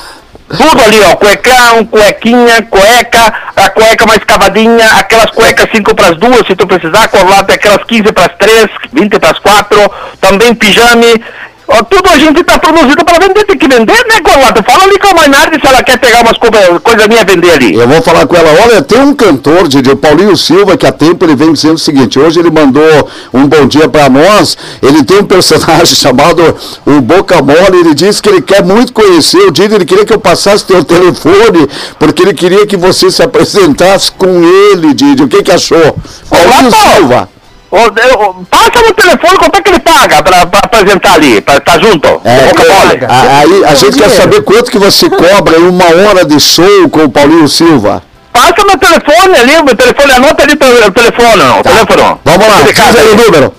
tudo 0.49 0.81
ali, 0.83 0.99
ó, 1.11 1.15
cuecão, 1.15 1.85
cuequinha, 1.85 2.61
cueca, 2.69 3.33
a 3.55 3.69
cueca 3.69 4.05
mais 4.05 4.23
cavadinha, 4.23 4.85
aquelas 4.97 5.31
cuecas 5.31 5.67
5 5.73 5.95
para 5.95 6.09
as 6.09 6.17
duas, 6.17 6.45
se 6.45 6.55
tu 6.55 6.67
precisar, 6.67 7.07
Corlato, 7.07 7.53
aquelas 7.53 7.83
15 7.83 8.11
para 8.11 8.25
as 8.25 8.37
3, 8.37 8.67
20 8.91 9.19
para 9.19 9.31
as 9.31 9.39
4, 9.39 9.91
também 10.19 10.53
pijame, 10.53 11.23
ó, 11.67 11.83
tudo 11.83 12.09
a 12.09 12.17
gente 12.17 12.43
tá 12.43 12.59
produzindo 12.59 13.03
para 13.05 13.19
vender, 13.19 13.45
tem 13.45 13.57
que 13.57 13.67
vender, 13.67 14.05
né, 14.07 14.21
Corlato? 14.21 14.63
Fala 14.63 14.83
ali 14.83 14.97
com 14.99 15.07
a 15.07 15.13
Mainardi 15.13 15.59
se 15.59 15.67
ela 15.67 15.83
quer 15.83 15.97
pegar 15.97 16.21
umas 16.21 16.37
coisas 16.37 16.79
coisa 16.83 17.07
minha 17.07 17.23
vender 17.23 17.51
ali. 17.51 17.75
Eu 17.75 17.87
vou 17.87 18.01
falar 18.01 18.25
com 18.25 18.35
ela, 18.35 18.49
olha, 18.63 18.81
tem 18.81 18.99
um 18.99 19.13
cantor, 19.13 19.67
Didio, 19.67 19.95
Paulinho 19.95 20.35
Silva, 20.35 20.77
que 20.77 20.85
há 20.85 20.91
tempo 20.91 21.25
ele 21.25 21.35
vem 21.35 21.53
dizendo 21.53 21.75
o 21.75 21.79
seguinte, 21.79 22.19
hoje 22.19 22.39
ele 22.39 22.51
mandou 22.51 23.09
um 23.33 23.47
bom 23.47 23.65
dia 23.67 23.87
para 23.87 24.09
nós, 24.09 24.57
ele 24.81 25.03
tem 25.03 25.19
um 25.19 25.25
personagem 25.25 25.95
chamado 25.95 26.55
o 26.85 27.01
Boca 27.01 27.41
Mole, 27.41 27.79
ele 27.79 27.93
disse 27.93 28.21
que 28.21 28.29
ele 28.29 28.41
quer 28.41 28.63
muito 28.63 28.93
conhecer 28.93 29.39
o 29.39 29.51
Didio, 29.51 29.77
ele 29.77 29.85
queria 29.85 30.05
que 30.05 30.13
eu 30.13 30.19
passasse 30.19 30.65
teu 30.65 30.83
telefone, 30.83 31.67
porque 31.99 32.23
ele 32.23 32.33
queria 32.33 32.65
que 32.65 32.77
você 32.77 33.09
se 33.09 33.21
apresentasse 33.21 34.11
com 34.11 34.43
ele, 34.43 34.93
Didio, 34.93 35.25
o 35.25 35.29
que 35.29 35.43
que 35.43 35.51
achou? 35.51 35.97
Paulinho 36.29 36.69
Rapaz! 36.69 36.95
Silva. 36.95 37.32
Eu- 37.75 38.45
passa 38.51 38.81
no 38.87 38.93
telefone 38.93 39.37
quanto 39.37 39.57
é 39.57 39.61
que 39.61 39.69
ele 39.71 39.79
paga 39.79 40.21
pra, 40.21 40.45
pra 40.45 40.59
apresentar 40.59 41.13
ali, 41.15 41.41
pra 41.41 41.57
estar 41.57 41.79
junto? 41.81 42.07
É, 42.23 42.47
Boca 42.47 42.63
mole. 42.63 42.99
paga. 42.99 43.07
a- 43.11 43.39
aí 43.39 43.65
a 43.65 43.73
gente 43.73 43.97
quer 43.97 44.09
saber 44.09 44.43
quanto 44.43 44.69
que 44.69 44.77
você 44.77 45.09
cobra 45.11 45.57
em 45.57 45.67
uma 45.67 45.85
hora 45.85 46.23
de 46.23 46.39
show 46.39 46.87
com 46.89 47.05
o 47.05 47.09
Paulinho 47.09 47.47
Silva. 47.47 48.03
Passa 48.31 48.63
meu 48.65 48.77
telefone 48.77 49.35
ali, 49.37 49.63
meu 49.63 49.75
telefone, 49.75 50.11
anota 50.13 50.43
ali 50.43 50.53
o 50.53 50.57
telefone, 50.91 51.35
não, 51.43 51.59
o 51.59 51.63
telefone. 51.63 52.19
Vamos 52.25 52.47
lá, 52.47 52.61
diz 52.61 52.79
aí 52.79 53.11
o 53.11 53.15
número. 53.15 53.53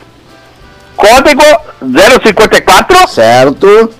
Código 0.96 1.42
054 1.82 3.08
Certo, 3.08 3.90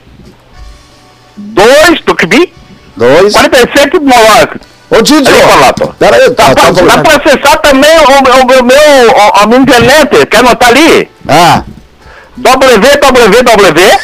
2, 1.37 2.01
tu 2.07 2.15
que 2.15 2.27
vi? 2.27 2.53
dois. 2.97 3.33
47 3.33 3.99
9. 3.99 4.49
Ô, 4.91 4.97
Corlato. 4.97 5.95
pera 5.99 6.17
aí, 6.17 6.31
Dá 6.31 6.55
tá, 6.55 6.55
tá 6.55 6.75
falando. 6.75 7.03
pra 7.03 7.17
acessar 7.17 7.59
também 7.59 7.91
o, 7.99 8.03
o, 8.03 8.61
o 8.61 8.65
meu, 8.65 9.17
a, 9.19 9.43
a 9.43 9.47
minha 9.47 9.61
internet, 9.61 10.27
quer 10.27 10.39
anotar 10.39 10.69
ali? 10.69 11.11
Ah, 11.29 11.63
www. 12.37 13.99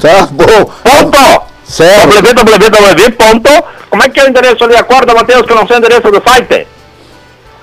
tá 0.00 0.26
bom. 0.30 0.44
Ponto. 0.82 1.42
Certo. 1.64 2.22
www. 2.22 3.10
Ponto. 3.12 3.64
Como 3.90 4.02
é 4.02 4.08
que 4.08 4.20
é 4.20 4.24
o 4.24 4.28
endereço 4.28 4.64
ali? 4.64 4.76
Acorda, 4.76 5.14
Matheus, 5.14 5.46
que 5.46 5.52
eu 5.52 5.56
não 5.56 5.66
sei 5.66 5.76
o 5.76 5.78
endereço 5.78 6.10
do 6.10 6.22
site. 6.28 6.66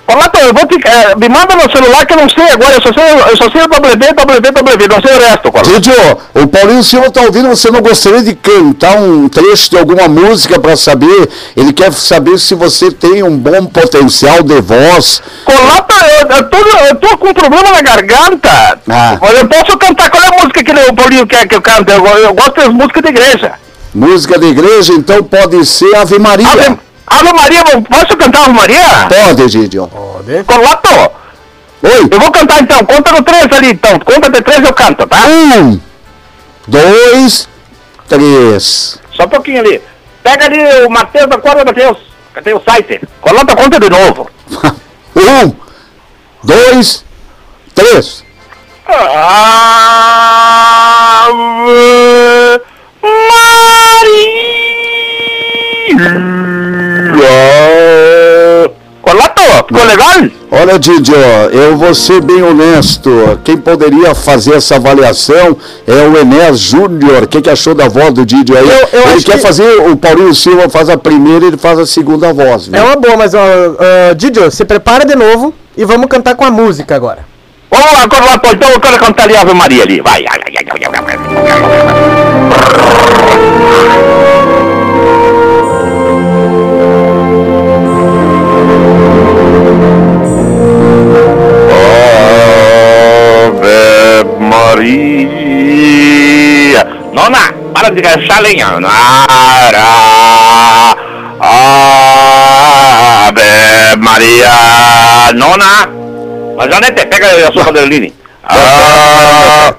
Colato, 0.06 0.38
eu 0.38 0.52
vou 0.52 0.66
te, 0.66 0.76
eh, 0.84 1.14
me 1.16 1.28
manda 1.28 1.54
no 1.54 1.70
celular 1.70 2.04
que 2.04 2.12
eu 2.12 2.16
não 2.18 2.28
sei 2.28 2.44
agora, 2.50 2.74
eu 2.74 2.82
só 2.82 2.92
sei, 2.92 3.12
eu 3.30 3.36
só 3.36 3.50
sei 3.50 3.62
o 3.62 3.68
www, 3.68 4.88
não 4.88 5.00
sei 5.00 5.16
o 5.16 5.20
resto, 5.20 5.52
Colato. 5.52 5.70
Didio, 5.70 6.18
o 6.34 6.46
Paulinho 6.48 6.82
Silva 6.82 7.10
tá 7.10 7.22
ouvindo, 7.22 7.48
você 7.48 7.70
não 7.70 7.80
gostaria 7.80 8.22
de 8.22 8.34
cantar 8.34 8.96
um 8.96 9.28
trecho 9.28 9.70
de 9.70 9.78
alguma 9.78 10.08
música 10.08 10.58
para 10.58 10.76
saber? 10.76 11.28
Ele 11.56 11.72
quer 11.72 11.92
saber 11.92 12.38
se 12.38 12.54
você 12.54 12.90
tem 12.90 13.22
um 13.22 13.36
bom 13.36 13.66
potencial 13.66 14.42
de 14.42 14.60
voz. 14.60 15.22
Colato, 15.44 15.94
eu, 16.20 16.36
eu, 16.36 16.50
tô, 16.50 16.58
eu 16.58 16.94
tô 16.96 17.18
com 17.18 17.28
um 17.28 17.34
problema 17.34 17.72
na 17.72 17.82
garganta. 17.82 18.80
Ah. 18.88 19.18
Eu 19.38 19.48
posso 19.48 19.78
cantar, 19.78 20.10
qual 20.10 20.22
é 20.22 20.26
a 20.26 20.32
música 20.32 20.64
que 20.64 20.72
o 20.72 20.94
Paulinho 20.94 21.26
quer 21.26 21.46
que 21.46 21.54
eu 21.54 21.62
cante? 21.62 21.92
Eu, 21.92 22.04
eu 22.04 22.34
gosto 22.34 22.56
das 22.56 22.68
músicas 22.68 23.02
de 23.02 23.08
igreja. 23.08 23.52
Música 23.94 24.38
de 24.38 24.46
igreja, 24.46 24.92
então 24.94 25.22
pode 25.22 25.64
ser 25.66 25.94
Ave 25.96 26.18
Maria. 26.18 26.48
Ave, 26.50 26.78
Ave 27.20 27.32
Maria, 27.32 27.64
posso 27.88 28.16
cantar 28.16 28.44
Ave 28.44 28.52
Maria? 28.52 29.08
Pode, 29.08 29.46
Didio. 29.46 29.86
Pode. 29.88 30.44
Colato, 30.44 31.12
Oi. 31.82 32.08
eu 32.10 32.20
vou 32.20 32.30
cantar 32.30 32.62
então, 32.62 32.84
conta 32.84 33.12
no 33.12 33.22
três 33.22 33.46
ali 33.52 33.72
então, 33.72 33.98
conta 34.00 34.30
de 34.30 34.40
três 34.40 34.64
eu 34.64 34.72
canto, 34.72 35.06
tá? 35.06 35.18
Um, 35.26 35.80
dois, 36.66 37.48
três. 38.08 39.00
Só 39.14 39.24
um 39.24 39.28
pouquinho 39.28 39.60
ali. 39.60 39.82
Pega 40.22 40.44
ali 40.46 40.84
o 40.86 40.90
Matheus, 40.90 41.30
acorda, 41.30 41.64
Matheus. 41.64 41.98
Cadê 42.32 42.54
o 42.54 42.62
site? 42.62 43.00
Coloca 43.20 43.52
a 43.52 43.56
conta 43.56 43.78
de 43.80 43.90
novo. 43.90 44.30
Um, 45.14 45.54
dois, 46.42 47.04
três. 47.74 48.24
Ave 48.86 49.02
Maria. 55.92 56.61
Colato, 59.00 59.42
Ficou 59.42 59.84
legal? 59.84 60.08
Olha, 60.52 60.78
Didio, 60.78 61.14
eu 61.52 61.76
vou 61.76 61.92
ser 61.94 62.20
bem 62.22 62.42
honesto. 62.42 63.10
Quem 63.42 63.56
poderia 63.56 64.14
fazer 64.14 64.54
essa 64.54 64.76
avaliação 64.76 65.56
é 65.86 65.92
o 66.08 66.16
Enéas 66.18 66.58
Júnior. 66.60 67.24
O 67.24 67.28
que, 67.28 67.40
que 67.42 67.50
achou 67.50 67.74
da 67.74 67.88
voz 67.88 68.12
do 68.12 68.24
Didio 68.24 68.56
aí? 68.56 68.68
Eu- 68.68 68.88
eu 69.00 69.10
ele 69.10 69.22
quer 69.22 69.36
que- 69.36 69.38
fazer, 69.42 69.80
o 69.90 69.96
Paulinho 69.96 70.32
Silva 70.34 70.68
faz 70.68 70.88
a 70.88 70.96
primeira 70.96 71.44
e 71.44 71.48
ele 71.48 71.56
faz 71.56 71.78
a 71.80 71.86
segunda 71.86 72.32
voz. 72.32 72.68
É 72.72 72.76
Viu? 72.78 72.86
uma 72.86 72.96
boa, 72.96 73.16
mas 73.16 73.34
ó, 73.34 73.40
ó, 73.40 74.14
Didio, 74.14 74.50
se 74.50 74.64
prepara 74.64 75.04
de 75.04 75.16
novo 75.16 75.52
e 75.76 75.84
vamos 75.84 76.06
cantar 76.06 76.34
com 76.36 76.44
a 76.44 76.50
música 76.50 76.94
agora. 76.94 77.24
Vamos 77.70 77.92
lá, 77.92 78.08
Corlato, 78.08 78.48
então 78.54 78.68
eu 78.70 78.78
quero 78.80 78.98
cantar 78.98 79.24
ali 79.24 79.34
a 79.36 79.40
Ave 79.40 79.54
Maria 79.54 79.82
ali. 79.82 80.00
Vai. 80.00 80.24
Maria. 94.82 96.84
Nona, 97.12 97.54
para 97.72 97.90
de 97.90 98.00
gastar 98.00 98.42
lenha. 98.42 98.80
Nara. 98.80 99.84
Ave 103.28 103.96
Maria. 103.98 105.32
Nona. 105.34 105.88
Mas 106.56 106.70
Janete, 106.70 107.06
pega 107.06 107.48
a 107.48 107.52
sua 107.52 107.68
Adeline. 107.68 108.12
Ah, 108.44 109.72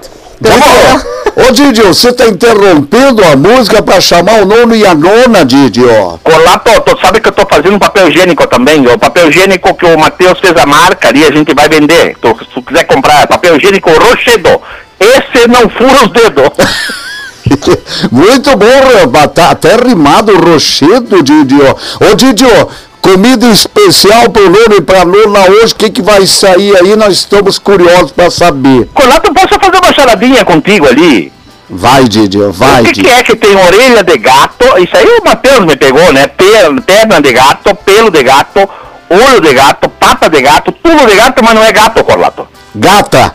ô 1.36 1.52
Didio, 1.52 1.88
você 1.88 2.08
está 2.08 2.26
interrompendo 2.26 3.22
a 3.24 3.36
música 3.36 3.82
para 3.82 4.00
chamar 4.00 4.40
o 4.40 4.46
nono 4.46 4.74
e 4.74 4.86
a 4.86 4.94
nona, 4.94 5.44
Didio. 5.44 6.18
Colato, 6.22 6.80
tu 6.80 6.98
sabe 7.00 7.20
que 7.20 7.28
eu 7.28 7.32
tô 7.32 7.46
fazendo 7.46 7.74
um 7.74 7.78
papel 7.78 8.08
higiênico 8.08 8.46
também. 8.46 8.86
O 8.86 8.98
papel 8.98 9.28
higiênico 9.28 9.74
que 9.74 9.84
o 9.84 9.98
Matheus 9.98 10.40
fez 10.40 10.56
a 10.56 10.64
marca 10.64 11.08
ali, 11.08 11.24
a 11.24 11.30
gente 11.30 11.54
vai 11.54 11.68
vender. 11.68 12.16
Tu, 12.20 12.28
se 12.38 12.44
tu 12.54 12.62
quiser 12.62 12.84
comprar 12.84 13.26
papel 13.26 13.56
higiênico 13.56 13.90
Rochedo, 13.90 14.62
esse 15.04 15.46
não 15.48 15.68
fura 15.68 16.04
os 16.04 16.12
dedos. 16.12 16.50
Muito 18.10 18.50
bom. 18.56 19.28
Tá 19.28 19.50
até 19.50 19.76
rimado 19.76 20.36
rochedo, 20.38 21.22
Didio. 21.22 21.76
Ô, 22.00 22.14
Didio, 22.14 22.68
comida 23.00 23.46
especial 23.48 24.30
pro 24.30 24.44
nono 24.50 24.76
e 24.78 24.80
pra 24.80 25.04
nona 25.04 25.50
hoje, 25.50 25.72
o 25.72 25.76
que, 25.76 25.90
que 25.90 26.02
vai 26.02 26.26
sair 26.26 26.76
aí? 26.76 26.96
Nós 26.96 27.12
estamos 27.14 27.58
curiosos 27.58 28.12
para 28.12 28.30
saber. 28.30 28.88
Colato, 28.94 29.32
posso 29.32 29.48
fazer 29.60 29.78
uma 29.82 29.92
charadinha 29.92 30.44
contigo 30.44 30.86
ali? 30.86 31.32
Vai, 31.68 32.04
Didio, 32.04 32.52
vai, 32.52 32.82
o 32.82 32.86
que, 32.86 33.02
que 33.02 33.08
é 33.08 33.22
que 33.22 33.34
tem 33.36 33.56
orelha 33.56 34.02
de 34.04 34.18
gato? 34.18 34.64
Isso 34.78 34.96
aí 34.96 35.06
o 35.20 35.24
Matheus 35.24 35.60
me 35.64 35.74
pegou, 35.76 36.12
né? 36.12 36.26
Per- 36.28 36.80
Perna 36.82 37.20
de 37.20 37.32
gato, 37.32 37.74
pelo 37.76 38.10
de 38.10 38.22
gato, 38.22 38.68
olho 39.08 39.40
de 39.40 39.52
gato, 39.54 39.88
pata 39.88 40.28
de 40.28 40.40
gato, 40.42 40.72
tudo 40.72 41.06
de 41.06 41.14
gato, 41.16 41.42
mas 41.42 41.54
não 41.54 41.64
é 41.64 41.72
gato, 41.72 42.04
Corlato. 42.04 42.46
Gata. 42.74 43.34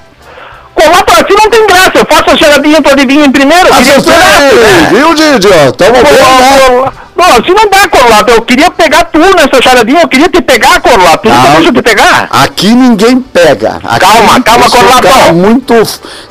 Corlato, 0.79 1.11
assim 1.13 1.33
não 1.33 1.49
tem 1.49 1.67
graça. 1.67 1.91
Eu 1.95 2.05
faço 2.05 2.29
a 2.31 2.37
charadinha, 2.37 2.81
tu 2.81 2.89
adivinha 2.91 3.25
em 3.25 3.31
primeiro. 3.31 3.67
queria 3.73 3.97
né? 3.97 4.89
viu, 4.91 5.13
Didio? 5.13 5.71
Tamo 5.73 5.93
bem, 5.93 6.03
né? 6.03 6.91
Não, 7.15 7.25
assim 7.35 7.51
não 7.51 7.69
dá, 7.69 7.87
Corlato. 7.89 8.31
Eu 8.31 8.41
queria 8.43 8.71
pegar 8.71 9.03
tu 9.05 9.19
nessa 9.19 9.61
charadinha, 9.61 10.01
eu 10.01 10.07
queria 10.07 10.29
te 10.29 10.41
pegar, 10.41 10.79
Corlato. 10.79 11.27
Tu 11.27 11.29
Não. 11.29 11.55
deixa 11.55 11.73
te 11.73 11.81
pegar? 11.81 12.27
Aqui 12.31 12.67
ninguém 12.73 13.19
pega. 13.19 13.77
Aqui 13.83 13.99
Calma, 14.05 14.41
calma, 14.41 14.65
eu 14.65 14.69
sou 14.69 14.79
um 14.79 14.83
Corlato. 14.83 15.07
cara 15.07 15.33
muito. 15.33 15.73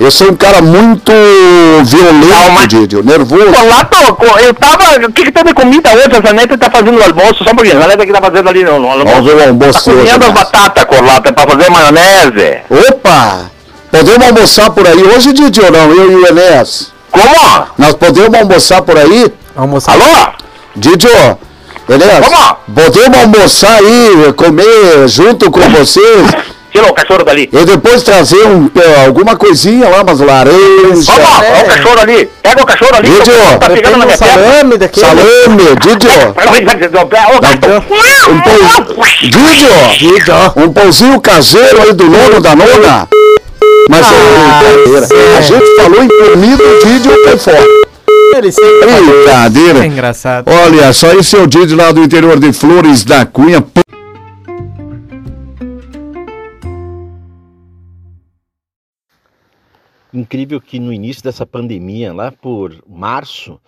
Eu 0.01 0.11
sou 0.11 0.31
um 0.31 0.37
cara 0.37 0.63
muito 0.63 1.13
violento, 1.85 2.29
Calma. 2.29 2.67
Didio, 2.67 3.03
nervoso. 3.05 3.53
Corlato, 3.53 4.15
co- 4.15 4.39
eu 4.39 4.55
tava. 4.55 5.07
O 5.07 5.13
que, 5.13 5.25
que 5.25 5.33
tem 5.33 5.45
de 5.45 5.53
comida 5.55 5.91
hoje? 5.93 6.09
A 6.17 6.27
Zaneta 6.27 6.57
tá 6.57 6.71
fazendo 6.71 6.99
o 6.99 7.03
almoço, 7.03 7.45
só 7.45 7.51
um 7.51 7.55
pouquinho. 7.55 7.77
A 7.79 7.83
Zaneta 7.83 8.07
que 8.07 8.13
tá 8.13 8.21
fazendo 8.23 8.49
ali 8.49 8.65
no, 8.65 8.79
no 8.79 8.89
almoço. 8.91 9.07
Vamos 9.15 9.27
ver 9.27 9.37
o 9.37 9.49
almoço 9.49 9.85
Tá 9.85 9.91
cozinhando 9.93 10.25
as 10.25 10.33
mas- 10.33 10.43
batatas, 10.45 10.85
Corlato, 10.85 11.29
é 11.29 11.33
pra 11.33 11.47
fazer 11.47 11.71
maionese. 11.71 12.59
Opa! 12.89 13.51
Podemos 13.91 14.27
almoçar 14.27 14.71
por 14.71 14.87
aí 14.87 15.03
hoje, 15.03 15.33
Didi, 15.33 15.61
ou 15.61 15.71
não? 15.71 15.91
Eu 15.95 16.13
e 16.13 16.15
o 16.17 16.27
Enéas. 16.27 16.93
Como? 17.11 17.67
Nós 17.79 17.95
podemos 17.95 18.39
almoçar 18.39 18.83
por 18.83 18.97
aí? 18.99 19.33
Almoçar. 19.57 19.93
Alô? 19.93 20.33
Didi, 20.77 21.09
Enéas, 21.89 22.27
Vamos! 22.29 22.57
podemos 22.75 23.19
almoçar 23.19 23.79
aí, 23.79 24.33
comer 24.37 25.09
junto 25.09 25.51
com 25.51 25.61
vocês 25.71 26.27
Tira 26.71 26.87
o 26.87 26.93
cachorro 26.93 27.25
dali. 27.25 27.49
e 27.51 27.65
depois 27.65 28.03
trazer 28.03 28.47
um, 28.47 28.71
eh, 28.77 29.07
alguma 29.07 29.35
coisinha 29.37 29.89
lá, 29.89 30.03
umas 30.03 30.21
laranjas, 30.21 31.07
Vamos, 31.07 31.43
É. 31.43 31.51
olha 31.51 31.63
o 31.63 31.67
cachorro 31.67 32.01
ali. 32.03 32.31
Pega 32.43 32.63
o 32.63 32.67
cachorro 32.67 32.95
ali. 32.95 33.09
Vídeo. 33.09 33.25
que 33.25 33.31
o 33.31 33.35
cachorro 33.35 33.59
Tá 33.59 33.71
pegando 33.71 33.97
na 33.97 34.05
minha 34.05 34.19
perna. 34.19 34.35
salame 34.45 34.77
daquele. 34.77 35.07
salame, 35.07 35.65
Didi. 35.81 36.07
Ô, 36.09 36.11
gato. 37.41 37.69
Um 38.31 38.41
pão, 38.43 38.55
Didi, 39.23 40.23
um 40.57 40.73
pãozinho 40.73 41.19
caseiro 41.23 41.83
aí 41.83 41.93
do 41.95 42.05
nono 42.05 42.39
da 42.43 42.55
nona. 42.55 43.09
Mas 43.89 44.07
Ah. 44.07 45.39
A 45.39 45.41
gente 45.41 45.77
falou 45.77 46.03
em 46.03 46.09
comida, 46.09 46.63
o 46.63 46.79
Didi 46.85 47.09
foi 47.09 47.39
fora. 47.39 47.65
Ele 48.37 48.53
sempre 48.53 48.87
Brincadeira. 48.87 49.79
é 49.85 49.87
engraçado. 49.87 50.49
Olha, 50.49 50.93
só 50.93 51.13
esse 51.15 51.35
é 51.37 51.41
o 51.41 51.47
Didi 51.47 51.75
lá 51.75 51.91
do 51.91 52.03
interior 52.03 52.39
de 52.39 52.53
Flores 52.53 53.03
da 53.03 53.25
Cunha. 53.25 53.65
Incrível 60.13 60.61
que 60.61 60.79
no 60.81 60.93
início 60.93 61.23
dessa 61.23 61.45
pandemia, 61.47 62.13
lá 62.15 62.33
por 62.33 62.75
março, 62.89 63.61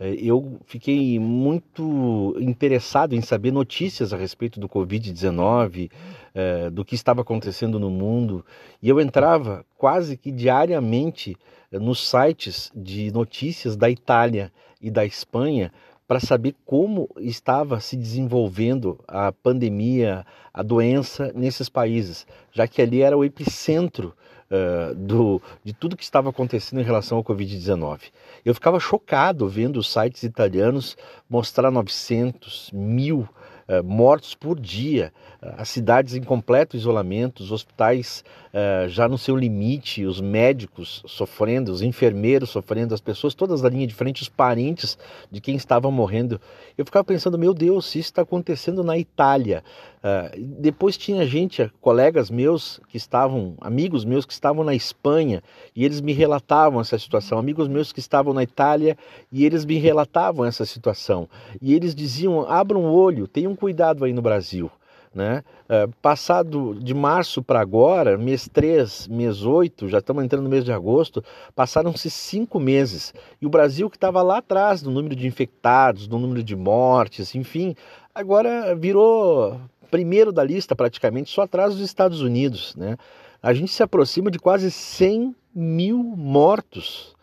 eu 0.00 0.60
fiquei 0.64 1.18
muito 1.18 2.36
interessado 2.38 3.14
em 3.14 3.20
saber 3.20 3.52
notícias 3.52 4.12
a 4.12 4.16
respeito 4.16 4.60
do 4.60 4.68
Covid-19, 4.68 5.90
eh, 6.34 6.70
do 6.70 6.84
que 6.84 6.94
estava 6.94 7.22
acontecendo 7.22 7.80
no 7.80 7.90
mundo, 7.90 8.44
e 8.80 8.88
eu 8.88 9.00
entrava 9.00 9.66
quase 9.76 10.16
que 10.16 10.30
diariamente 10.30 11.36
eh, 11.72 11.78
nos 11.80 12.08
sites 12.08 12.70
de 12.74 13.10
notícias 13.10 13.76
da 13.76 13.90
Itália 13.90 14.52
e 14.80 14.88
da 14.88 15.04
Espanha 15.04 15.72
para 16.06 16.20
saber 16.20 16.54
como 16.64 17.10
estava 17.18 17.80
se 17.80 17.96
desenvolvendo 17.96 18.98
a 19.06 19.32
pandemia, 19.32 20.24
a 20.54 20.62
doença 20.62 21.32
nesses 21.34 21.68
países, 21.68 22.24
já 22.52 22.68
que 22.68 22.80
ali 22.80 23.02
era 23.02 23.18
o 23.18 23.24
epicentro 23.24 24.14
eh, 24.50 24.94
do, 24.94 25.42
de 25.62 25.72
tudo 25.72 25.96
que 25.96 26.02
estava 26.02 26.30
acontecendo 26.30 26.80
em 26.80 26.84
relação 26.84 27.18
ao 27.18 27.24
Covid-19. 27.24 28.00
Eu 28.44 28.54
ficava 28.54 28.80
chocado 28.80 29.46
vendo 29.48 29.76
os 29.76 29.92
sites 29.92 30.22
italianos 30.22 30.96
mostrar 31.28 31.70
900, 31.70 32.70
mil 32.72 33.28
eh, 33.68 33.82
mortos 33.82 34.34
por 34.34 34.58
dia, 34.58 35.12
as 35.40 35.68
cidades 35.68 36.14
em 36.14 36.22
completo 36.22 36.76
isolamento, 36.76 37.40
os 37.40 37.52
hospitais 37.52 38.24
eh, 38.52 38.86
já 38.88 39.08
no 39.08 39.16
seu 39.16 39.36
limite, 39.36 40.04
os 40.04 40.20
médicos 40.20 41.02
sofrendo, 41.06 41.70
os 41.70 41.80
enfermeiros 41.80 42.50
sofrendo, 42.50 42.92
as 42.92 43.00
pessoas 43.00 43.34
todas 43.34 43.60
da 43.60 43.68
linha 43.68 43.86
de 43.86 43.94
frente, 43.94 44.22
os 44.22 44.28
parentes 44.28 44.98
de 45.30 45.40
quem 45.40 45.54
estava 45.54 45.90
morrendo. 45.90 46.40
Eu 46.76 46.84
ficava 46.84 47.04
pensando, 47.04 47.38
meu 47.38 47.54
Deus, 47.54 47.86
se 47.86 48.00
isso 48.00 48.08
está 48.08 48.22
acontecendo 48.22 48.82
na 48.82 48.98
Itália. 48.98 49.62
Ah, 50.02 50.30
depois 50.36 50.96
tinha 50.96 51.26
gente, 51.26 51.70
colegas 51.80 52.30
meus 52.30 52.80
que 52.88 52.96
estavam, 52.96 53.54
amigos 53.60 54.04
meus 54.04 54.24
que 54.24 54.32
estavam 54.32 54.64
na 54.64 54.74
Espanha 54.74 55.42
e 55.74 55.84
eles 55.84 56.00
me 56.00 56.12
relatavam 56.12 56.80
essa 56.80 56.98
situação, 56.98 57.38
amigos 57.38 57.68
meus 57.68 57.92
que 57.92 58.00
estavam 58.00 58.32
na 58.32 58.42
Itália 58.42 58.96
e 59.30 59.44
eles 59.44 59.64
me 59.64 59.78
relatavam 59.78 60.44
essa 60.44 60.64
situação. 60.64 61.28
E 61.60 61.74
eles 61.74 61.94
diziam: 61.94 62.40
abram 62.48 62.84
o 62.86 62.92
olho, 62.92 63.28
tenham 63.28 63.54
cuidado 63.54 64.04
aí 64.04 64.12
no 64.12 64.22
Brasil. 64.22 64.70
Né? 65.14 65.42
Ah, 65.68 65.88
passado 66.02 66.74
de 66.80 66.94
março 66.94 67.42
para 67.42 67.60
agora, 67.60 68.16
mês 68.16 68.48
3, 68.48 69.08
mês 69.08 69.42
8, 69.42 69.88
já 69.88 69.98
estamos 69.98 70.24
entrando 70.24 70.44
no 70.44 70.50
mês 70.50 70.64
de 70.64 70.72
agosto, 70.72 71.24
passaram-se 71.54 72.10
cinco 72.10 72.60
meses. 72.60 73.12
E 73.40 73.46
o 73.46 73.50
Brasil, 73.50 73.88
que 73.88 73.96
estava 73.96 74.22
lá 74.22 74.38
atrás 74.38 74.82
no 74.82 74.90
número 74.90 75.16
de 75.16 75.26
infectados, 75.26 76.06
no 76.08 76.18
número 76.18 76.42
de 76.42 76.54
mortes, 76.54 77.34
enfim, 77.34 77.74
agora 78.14 78.74
virou 78.74 79.60
primeiro 79.90 80.32
da 80.32 80.44
lista 80.44 80.76
praticamente, 80.76 81.30
só 81.30 81.42
atrás 81.42 81.74
dos 81.74 81.82
Estados 81.82 82.20
Unidos. 82.20 82.74
Né? 82.76 82.96
A 83.42 83.52
gente 83.52 83.72
se 83.72 83.82
aproxima 83.82 84.30
de 84.30 84.38
quase 84.38 84.70
100 84.70 85.34
mil 85.54 85.98
mortos. 85.98 87.16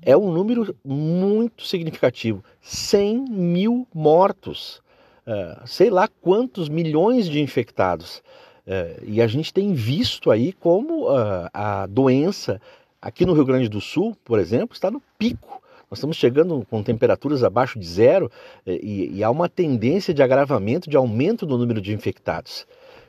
É 0.00 0.16
um 0.16 0.32
número 0.32 0.74
muito 0.84 1.64
significativo. 1.64 2.44
100 2.60 3.24
mil 3.30 3.86
mortos. 3.94 4.81
Uh, 5.26 5.66
sei 5.66 5.88
lá 5.88 6.08
quantos 6.20 6.68
milhões 6.68 7.28
de 7.28 7.40
infectados. 7.40 8.22
Uh, 8.66 9.02
e 9.04 9.22
a 9.22 9.26
gente 9.26 9.52
tem 9.52 9.72
visto 9.72 10.30
aí 10.30 10.52
como 10.52 11.04
uh, 11.04 11.48
a 11.52 11.86
doença 11.86 12.60
aqui 13.00 13.24
no 13.24 13.32
Rio 13.32 13.44
Grande 13.44 13.68
do 13.68 13.80
Sul, 13.80 14.16
por 14.24 14.38
exemplo, 14.38 14.74
está 14.74 14.90
no 14.90 15.02
pico. 15.18 15.62
Nós 15.90 15.98
estamos 15.98 16.16
chegando 16.16 16.66
com 16.70 16.82
temperaturas 16.82 17.44
abaixo 17.44 17.78
de 17.78 17.86
zero 17.86 18.30
e, 18.66 19.10
e 19.12 19.22
há 19.22 19.30
uma 19.30 19.46
tendência 19.48 20.14
de 20.14 20.22
agravamento, 20.22 20.88
de 20.88 20.96
aumento 20.96 21.44
do 21.44 21.58
número 21.58 21.82
de 21.82 21.92
infectados. 21.92 22.66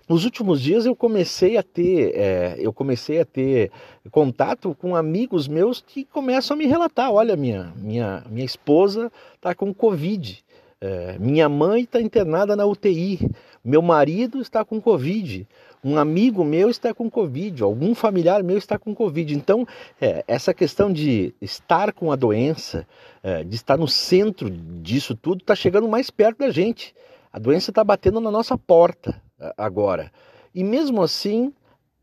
Nos 0.07 0.25
últimos 0.25 0.61
dias 0.61 0.85
eu 0.85 0.93
comecei 0.95 1.55
a 1.55 1.63
ter, 1.63 2.13
é, 2.13 2.55
eu 2.59 2.73
comecei 2.73 3.21
a 3.21 3.25
ter 3.25 3.71
contato 4.11 4.75
com 4.75 4.97
amigos 4.97 5.47
meus 5.47 5.79
que 5.79 6.03
começam 6.03 6.55
a 6.55 6.57
me 6.57 6.65
relatar, 6.65 7.09
olha 7.09 7.37
minha 7.37 7.73
minha 7.77 8.21
minha 8.29 8.45
esposa 8.45 9.09
está 9.35 9.55
com 9.55 9.73
covid, 9.73 10.43
É, 10.85 11.17
minha 11.17 11.47
mãe 11.47 11.83
está 11.83 12.01
internada 12.01 12.57
na 12.57 12.65
UTI, 12.65 13.31
meu 13.63 13.81
marido 13.81 14.41
está 14.41 14.65
com 14.65 14.81
Covid, 14.81 15.47
um 15.81 15.97
amigo 15.97 16.43
meu 16.43 16.69
está 16.69 16.93
com 16.93 17.09
Covid, 17.09 17.63
algum 17.63 17.95
familiar 17.95 18.43
meu 18.43 18.57
está 18.57 18.77
com 18.77 18.93
Covid. 18.93 19.33
Então, 19.33 19.65
é, 20.01 20.25
essa 20.27 20.53
questão 20.53 20.91
de 20.91 21.33
estar 21.41 21.93
com 21.93 22.11
a 22.11 22.17
doença, 22.17 22.85
é, 23.23 23.45
de 23.45 23.55
estar 23.55 23.77
no 23.77 23.87
centro 23.87 24.49
disso 24.49 25.15
tudo, 25.15 25.39
está 25.39 25.55
chegando 25.55 25.87
mais 25.87 26.09
perto 26.09 26.39
da 26.39 26.49
gente. 26.49 26.93
A 27.31 27.39
doença 27.39 27.71
está 27.71 27.81
batendo 27.81 28.19
na 28.19 28.29
nossa 28.29 28.57
porta 28.57 29.21
agora. 29.57 30.11
E 30.53 30.65
mesmo 30.65 31.01
assim, 31.01 31.53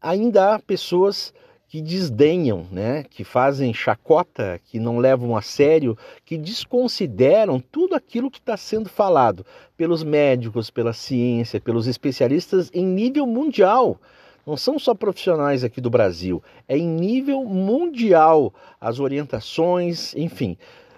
ainda 0.01 0.55
há 0.55 0.59
pessoas 0.59 1.35
que 1.71 1.81
desdenham, 1.81 2.67
né, 2.73 3.05
que 3.09 3.23
fazem 3.23 3.73
chacota, 3.73 4.61
que 4.65 4.81
não 4.81 4.99
levam 4.99 5.37
a 5.37 5.41
sério, 5.41 5.97
que 6.25 6.37
desconsideram 6.37 7.61
tudo 7.61 7.95
aquilo 7.95 8.29
que 8.29 8.41
está 8.41 8.57
sendo 8.57 8.89
falado 8.89 9.47
pelos 9.77 10.03
médicos, 10.03 10.69
pela 10.69 10.93
ciência, 10.93 11.61
pelos 11.61 11.87
especialistas 11.87 12.73
em 12.75 12.85
nível 12.85 13.25
mundial. 13.25 13.97
Não 14.45 14.57
são 14.57 14.81
só 14.81 14.97
profissionais 14.97 15.62
aqui 15.62 15.81
do 15.81 15.89
Brasil, 15.89 16.43
é 16.67 16.77
em 16.77 16.89
nível 16.89 17.45
mundial 17.45 18.53
as 18.81 18.99
orientações, 18.99 20.12
enfim. 20.17 20.57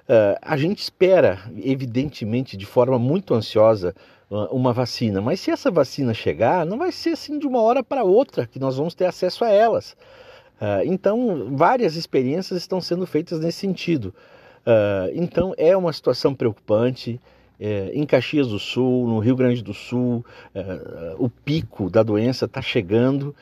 Uh, 0.09 0.41
a 0.41 0.57
gente 0.57 0.79
espera, 0.79 1.39
evidentemente, 1.63 2.57
de 2.57 2.65
forma 2.65 2.99
muito 2.99 3.35
ansiosa, 3.35 3.95
uma 4.51 4.73
vacina, 4.73 5.21
mas 5.21 5.41
se 5.41 5.51
essa 5.51 5.71
vacina 5.71 6.15
chegar, 6.15 6.65
não 6.65 6.79
vai 6.79 6.91
ser 6.91 7.11
assim 7.11 7.39
de 7.39 7.47
uma 7.47 7.61
hora 7.61 7.83
para 7.83 8.03
outra 8.03 8.47
que 8.47 8.59
nós 8.59 8.79
vamos 8.79 8.95
ter 8.95 9.05
acesso 9.05 9.45
a 9.45 9.51
elas. 9.51 9.95
Uh, 10.63 10.87
então, 10.87 11.49
várias 11.57 11.97
experiências 11.97 12.61
estão 12.61 12.81
sendo 12.81 13.05
feitas 13.05 13.41
nesse 13.41 13.59
sentido. 13.59 14.15
Uh, 14.65 15.11
então, 15.13 15.53
é 15.59 15.77
uma 15.77 15.93
situação 15.93 16.33
preocupante. 16.33 17.21
É, 17.65 17.93
em 17.95 18.05
Caxias 18.05 18.49
do 18.49 18.59
Sul, 18.59 19.07
no 19.07 19.21
Rio 19.21 19.37
Grande 19.37 19.63
do 19.63 19.73
Sul, 19.73 20.25
uh, 20.53 21.15
o 21.17 21.29
pico 21.29 21.89
da 21.89 22.03
doença 22.03 22.47
está 22.47 22.61
chegando, 22.61 23.37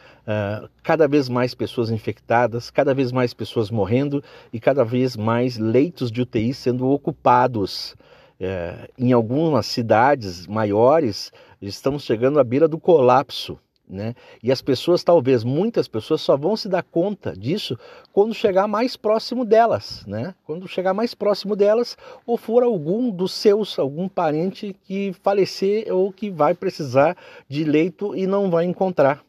cada 0.83 1.09
vez 1.09 1.27
mais 1.27 1.55
pessoas 1.55 1.91
infectadas, 1.91 2.71
cada 2.71 2.93
vez 2.93 3.13
mais 3.13 3.33
pessoas 3.33 3.71
morrendo 3.71 4.23
e 4.53 4.61
cada 4.61 4.85
vez 4.85 5.17
mais 5.17 5.57
leitos 5.57 6.13
de 6.13 6.21
UTI 6.21 6.53
sendo 6.53 6.87
ocupados. 6.91 7.97
É, 8.39 8.91
em 8.99 9.13
algumas 9.13 9.65
cidades 9.65 10.47
maiores, 10.47 11.33
estamos 11.61 12.05
chegando 12.05 12.39
à 12.39 12.45
beira 12.45 12.69
do 12.69 12.79
colapso. 12.79 13.59
Né? 13.91 14.15
E 14.41 14.53
as 14.53 14.63
pessoas, 14.63 15.03
talvez 15.03 15.43
muitas 15.43 15.89
pessoas, 15.89 16.21
só 16.21 16.37
vão 16.37 16.57
se 16.57 16.69
dar 16.69 16.83
conta 16.85 17.37
disso 17.37 17.77
quando 18.13 18.33
chegar 18.33 18.69
mais 18.69 18.97
próximo 18.97 19.45
delas, 19.45 20.05
né? 20.07 20.33
Quando 20.45 20.69
chegar 20.69 20.95
mais 20.95 21.13
próximo 21.13 21.57
delas, 21.57 21.99
ou 22.25 22.37
for 22.37 22.63
algum 22.63 23.11
dos 23.11 23.33
seus, 23.33 23.77
algum 23.81 24.09
parente 24.09 24.77
que 24.85 25.13
falecer 25.25 25.93
ou 25.93 26.13
que 26.13 26.31
vai 26.31 26.55
precisar 26.55 27.17
de 27.49 27.65
leito 27.65 28.15
e 28.15 28.29
não 28.29 28.49
vai 28.49 28.65
encontrar. 28.65 29.25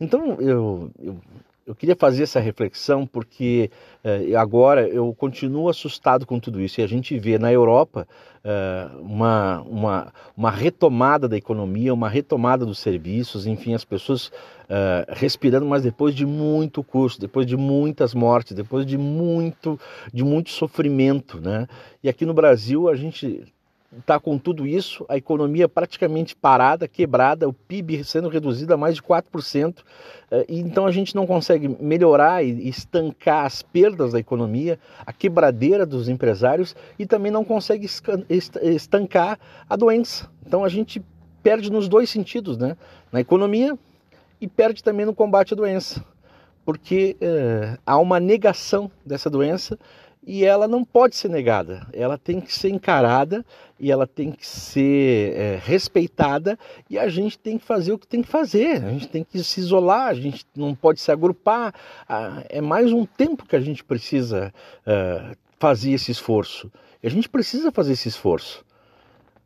Então 0.00 0.40
eu, 0.40 0.90
eu, 0.98 1.18
eu 1.68 1.74
queria 1.74 1.94
fazer 1.94 2.22
essa 2.22 2.40
reflexão 2.40 3.06
porque 3.06 3.70
eh, 4.02 4.34
agora 4.34 4.88
eu 4.88 5.14
continuo 5.14 5.68
assustado 5.68 6.24
com 6.24 6.40
tudo 6.40 6.62
isso 6.62 6.80
e 6.80 6.82
a 6.82 6.86
gente 6.86 7.18
vê 7.18 7.38
na 7.38 7.52
Europa 7.52 8.08
eh, 8.42 8.88
uma, 8.98 9.60
uma, 9.60 10.12
uma 10.34 10.50
retomada 10.50 11.28
da 11.28 11.36
economia, 11.36 11.92
uma 11.92 12.08
retomada 12.08 12.64
dos 12.64 12.78
serviços, 12.78 13.46
enfim, 13.46 13.74
as 13.74 13.84
pessoas 13.84 14.32
eh, 14.66 15.06
respirando, 15.10 15.66
mas 15.66 15.82
depois 15.82 16.14
de 16.14 16.24
muito 16.24 16.82
custo, 16.82 17.20
depois 17.20 17.44
de 17.46 17.54
muitas 17.54 18.14
mortes, 18.14 18.56
depois 18.56 18.86
de 18.86 18.96
muito, 18.96 19.78
de 20.10 20.24
muito 20.24 20.48
sofrimento, 20.48 21.38
né? 21.38 21.66
E 22.02 22.08
aqui 22.08 22.24
no 22.24 22.32
Brasil 22.32 22.88
a 22.88 22.96
gente 22.96 23.44
está 23.96 24.20
com 24.20 24.36
tudo 24.36 24.66
isso, 24.66 25.04
a 25.08 25.16
economia 25.16 25.68
praticamente 25.68 26.36
parada, 26.36 26.86
quebrada, 26.86 27.48
o 27.48 27.52
PIB 27.52 28.04
sendo 28.04 28.28
reduzido 28.28 28.74
a 28.74 28.76
mais 28.76 28.96
de 28.96 29.02
4%, 29.02 29.82
eh, 30.30 30.44
então 30.48 30.86
a 30.86 30.90
gente 30.90 31.14
não 31.14 31.26
consegue 31.26 31.68
melhorar 31.80 32.44
e 32.44 32.68
estancar 32.68 33.46
as 33.46 33.62
perdas 33.62 34.12
da 34.12 34.18
economia, 34.18 34.78
a 35.06 35.12
quebradeira 35.12 35.86
dos 35.86 36.08
empresários 36.08 36.76
e 36.98 37.06
também 37.06 37.32
não 37.32 37.44
consegue 37.44 37.88
estancar 38.60 39.38
a 39.68 39.76
doença. 39.76 40.28
Então 40.46 40.64
a 40.64 40.68
gente 40.68 41.02
perde 41.42 41.70
nos 41.72 41.88
dois 41.88 42.10
sentidos, 42.10 42.58
né? 42.58 42.76
Na 43.10 43.20
economia 43.20 43.78
e 44.38 44.46
perde 44.46 44.84
também 44.84 45.06
no 45.06 45.14
combate 45.14 45.54
à 45.54 45.56
doença, 45.56 46.04
porque 46.62 47.16
é, 47.20 47.78
há 47.86 47.96
uma 47.96 48.20
negação 48.20 48.90
dessa 49.04 49.30
doença 49.30 49.78
e 50.26 50.44
ela 50.44 50.68
não 50.68 50.84
pode 50.84 51.16
ser 51.16 51.28
negada, 51.28 51.86
ela 51.92 52.18
tem 52.18 52.40
que 52.40 52.52
ser 52.54 52.68
encarada 52.68 53.44
e 53.80 53.90
ela 53.90 54.06
tem 54.06 54.30
que 54.30 54.46
ser 54.46 55.32
é, 55.34 55.60
respeitada. 55.62 56.58
E 56.90 56.98
a 56.98 57.08
gente 57.08 57.38
tem 57.38 57.56
que 57.56 57.64
fazer 57.64 57.92
o 57.92 57.98
que 57.98 58.06
tem 58.06 58.22
que 58.22 58.28
fazer, 58.28 58.84
a 58.84 58.90
gente 58.90 59.08
tem 59.08 59.24
que 59.24 59.42
se 59.42 59.60
isolar, 59.60 60.08
a 60.08 60.14
gente 60.14 60.44
não 60.54 60.74
pode 60.74 61.00
se 61.00 61.10
agrupar, 61.10 61.74
ah, 62.08 62.42
é 62.48 62.60
mais 62.60 62.92
um 62.92 63.06
tempo 63.06 63.46
que 63.46 63.56
a 63.56 63.60
gente 63.60 63.84
precisa 63.84 64.52
uh, 64.86 65.36
fazer 65.58 65.92
esse 65.92 66.10
esforço, 66.10 66.70
e 67.02 67.06
a 67.06 67.10
gente 67.10 67.28
precisa 67.28 67.70
fazer 67.70 67.92
esse 67.92 68.08
esforço. 68.08 68.64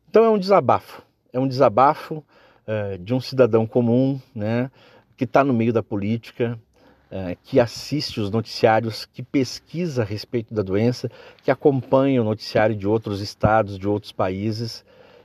Então 0.09 0.25
é 0.25 0.29
um 0.29 0.37
desabafo, 0.37 1.01
é 1.31 1.39
um 1.39 1.47
desabafo 1.47 2.23
uh, 2.67 2.97
de 2.97 3.13
um 3.13 3.19
cidadão 3.19 3.65
comum, 3.65 4.19
né, 4.33 4.69
que 5.15 5.23
está 5.23 5.43
no 5.43 5.53
meio 5.53 5.71
da 5.71 5.83
política, 5.83 6.59
é, 6.59 6.72
que 7.43 7.59
assiste 7.59 8.19
os 8.19 8.31
noticiários, 8.31 9.05
que 9.05 9.21
pesquisa 9.21 10.01
a 10.01 10.05
respeito 10.05 10.53
da 10.53 10.63
doença, 10.63 11.11
que 11.43 11.51
acompanha 11.51 12.21
o 12.21 12.25
noticiário 12.25 12.75
de 12.75 12.87
outros 12.87 13.21
estados, 13.21 13.77
de 13.77 13.87
outros 13.87 14.11
países 14.11 14.83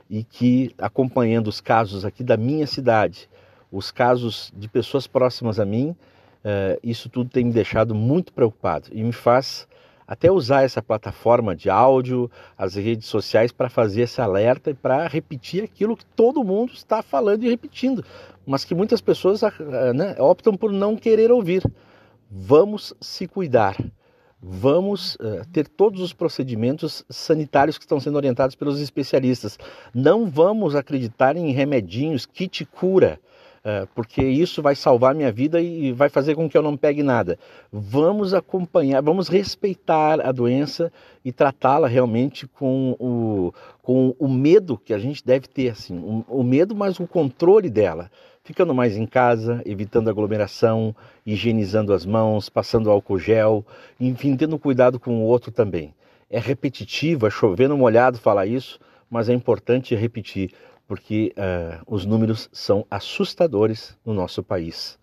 e 0.09 0.23
que, 0.23 0.73
acompanhando 0.77 1.47
os 1.47 1.59
casos 1.59 2.05
aqui 2.05 2.23
da 2.23 2.37
minha 2.37 2.67
cidade, 2.67 3.29
os 3.71 3.91
casos 3.91 4.51
de 4.55 4.67
pessoas 4.67 5.07
próximas 5.07 5.59
a 5.59 5.65
mim, 5.65 5.95
é, 6.43 6.79
isso 6.83 7.09
tudo 7.09 7.29
tem 7.29 7.45
me 7.45 7.51
deixado 7.51 7.93
muito 7.93 8.33
preocupado 8.33 8.89
e 8.91 9.03
me 9.03 9.11
faz 9.11 9.67
até 10.07 10.31
usar 10.31 10.63
essa 10.63 10.81
plataforma 10.81 11.55
de 11.55 11.69
áudio, 11.69 12.31
as 12.57 12.73
redes 12.73 13.07
sociais 13.07 13.51
para 13.51 13.69
fazer 13.69 14.01
esse 14.01 14.19
alerta 14.19 14.71
e 14.71 14.73
para 14.73 15.07
repetir 15.07 15.63
aquilo 15.63 15.95
que 15.95 16.05
todo 16.05 16.43
mundo 16.43 16.73
está 16.73 17.03
falando 17.03 17.43
e 17.43 17.49
repetindo, 17.49 18.03
mas 18.49 18.65
que 18.65 18.73
muitas 18.73 18.99
pessoas 18.99 19.43
ah, 19.43 19.53
né, 19.93 20.15
optam 20.17 20.57
por 20.57 20.71
não 20.71 20.95
querer 20.95 21.31
ouvir. 21.31 21.63
Vamos 22.31 22.95
se 22.99 23.27
cuidar. 23.27 23.77
Vamos 24.41 25.15
uh, 25.15 25.45
ter 25.53 25.67
todos 25.67 26.01
os 26.01 26.13
procedimentos 26.13 27.05
sanitários 27.09 27.77
que 27.77 27.83
estão 27.83 27.99
sendo 27.99 28.15
orientados 28.15 28.55
pelos 28.55 28.81
especialistas. 28.81 29.59
Não 29.93 30.27
vamos 30.27 30.75
acreditar 30.75 31.37
em 31.37 31.51
remedinhos, 31.51 32.25
kit 32.25 32.65
cura, 32.65 33.19
uh, 33.59 33.87
porque 33.93 34.23
isso 34.23 34.63
vai 34.63 34.73
salvar 34.73 35.13
minha 35.13 35.31
vida 35.31 35.61
e 35.61 35.91
vai 35.91 36.09
fazer 36.09 36.33
com 36.33 36.49
que 36.49 36.57
eu 36.57 36.63
não 36.63 36.75
pegue 36.75 37.03
nada. 37.03 37.37
Vamos 37.71 38.33
acompanhar, 38.33 39.03
vamos 39.03 39.27
respeitar 39.27 40.21
a 40.21 40.31
doença 40.31 40.91
e 41.23 41.31
tratá-la 41.31 41.87
realmente 41.87 42.47
com 42.47 42.95
o, 42.97 43.53
com 43.83 44.15
o 44.17 44.27
medo 44.27 44.75
que 44.75 44.93
a 44.93 44.97
gente 44.97 45.23
deve 45.23 45.47
ter, 45.47 45.69
assim, 45.69 45.99
o, 45.99 46.25
o 46.27 46.43
medo, 46.43 46.73
mas 46.73 46.99
o 46.99 47.05
controle 47.05 47.69
dela 47.69 48.09
ficando 48.49 48.73
mais 48.73 48.97
em 48.97 49.05
casa, 49.05 49.61
evitando 49.63 50.09
aglomeração, 50.09 50.95
higienizando 51.23 51.93
as 51.93 52.03
mãos, 52.03 52.49
passando 52.49 52.89
álcool 52.89 53.19
gel, 53.19 53.63
enfim, 53.99 54.35
tendo 54.35 54.57
cuidado 54.57 54.99
com 54.99 55.19
o 55.19 55.21
outro 55.21 55.51
também. 55.51 55.93
É 56.27 56.39
repetitivo, 56.39 57.27
é 57.27 57.29
chovendo 57.29 57.77
molhado 57.77 58.17
falar 58.17 58.47
isso, 58.47 58.79
mas 59.07 59.29
é 59.29 59.35
importante 59.35 59.93
repetir, 59.93 60.51
porque 60.87 61.31
uh, 61.37 61.83
os 61.85 62.07
números 62.07 62.49
são 62.51 62.87
assustadores 62.89 63.95
no 64.03 64.15
nosso 64.15 64.41
país. 64.41 64.97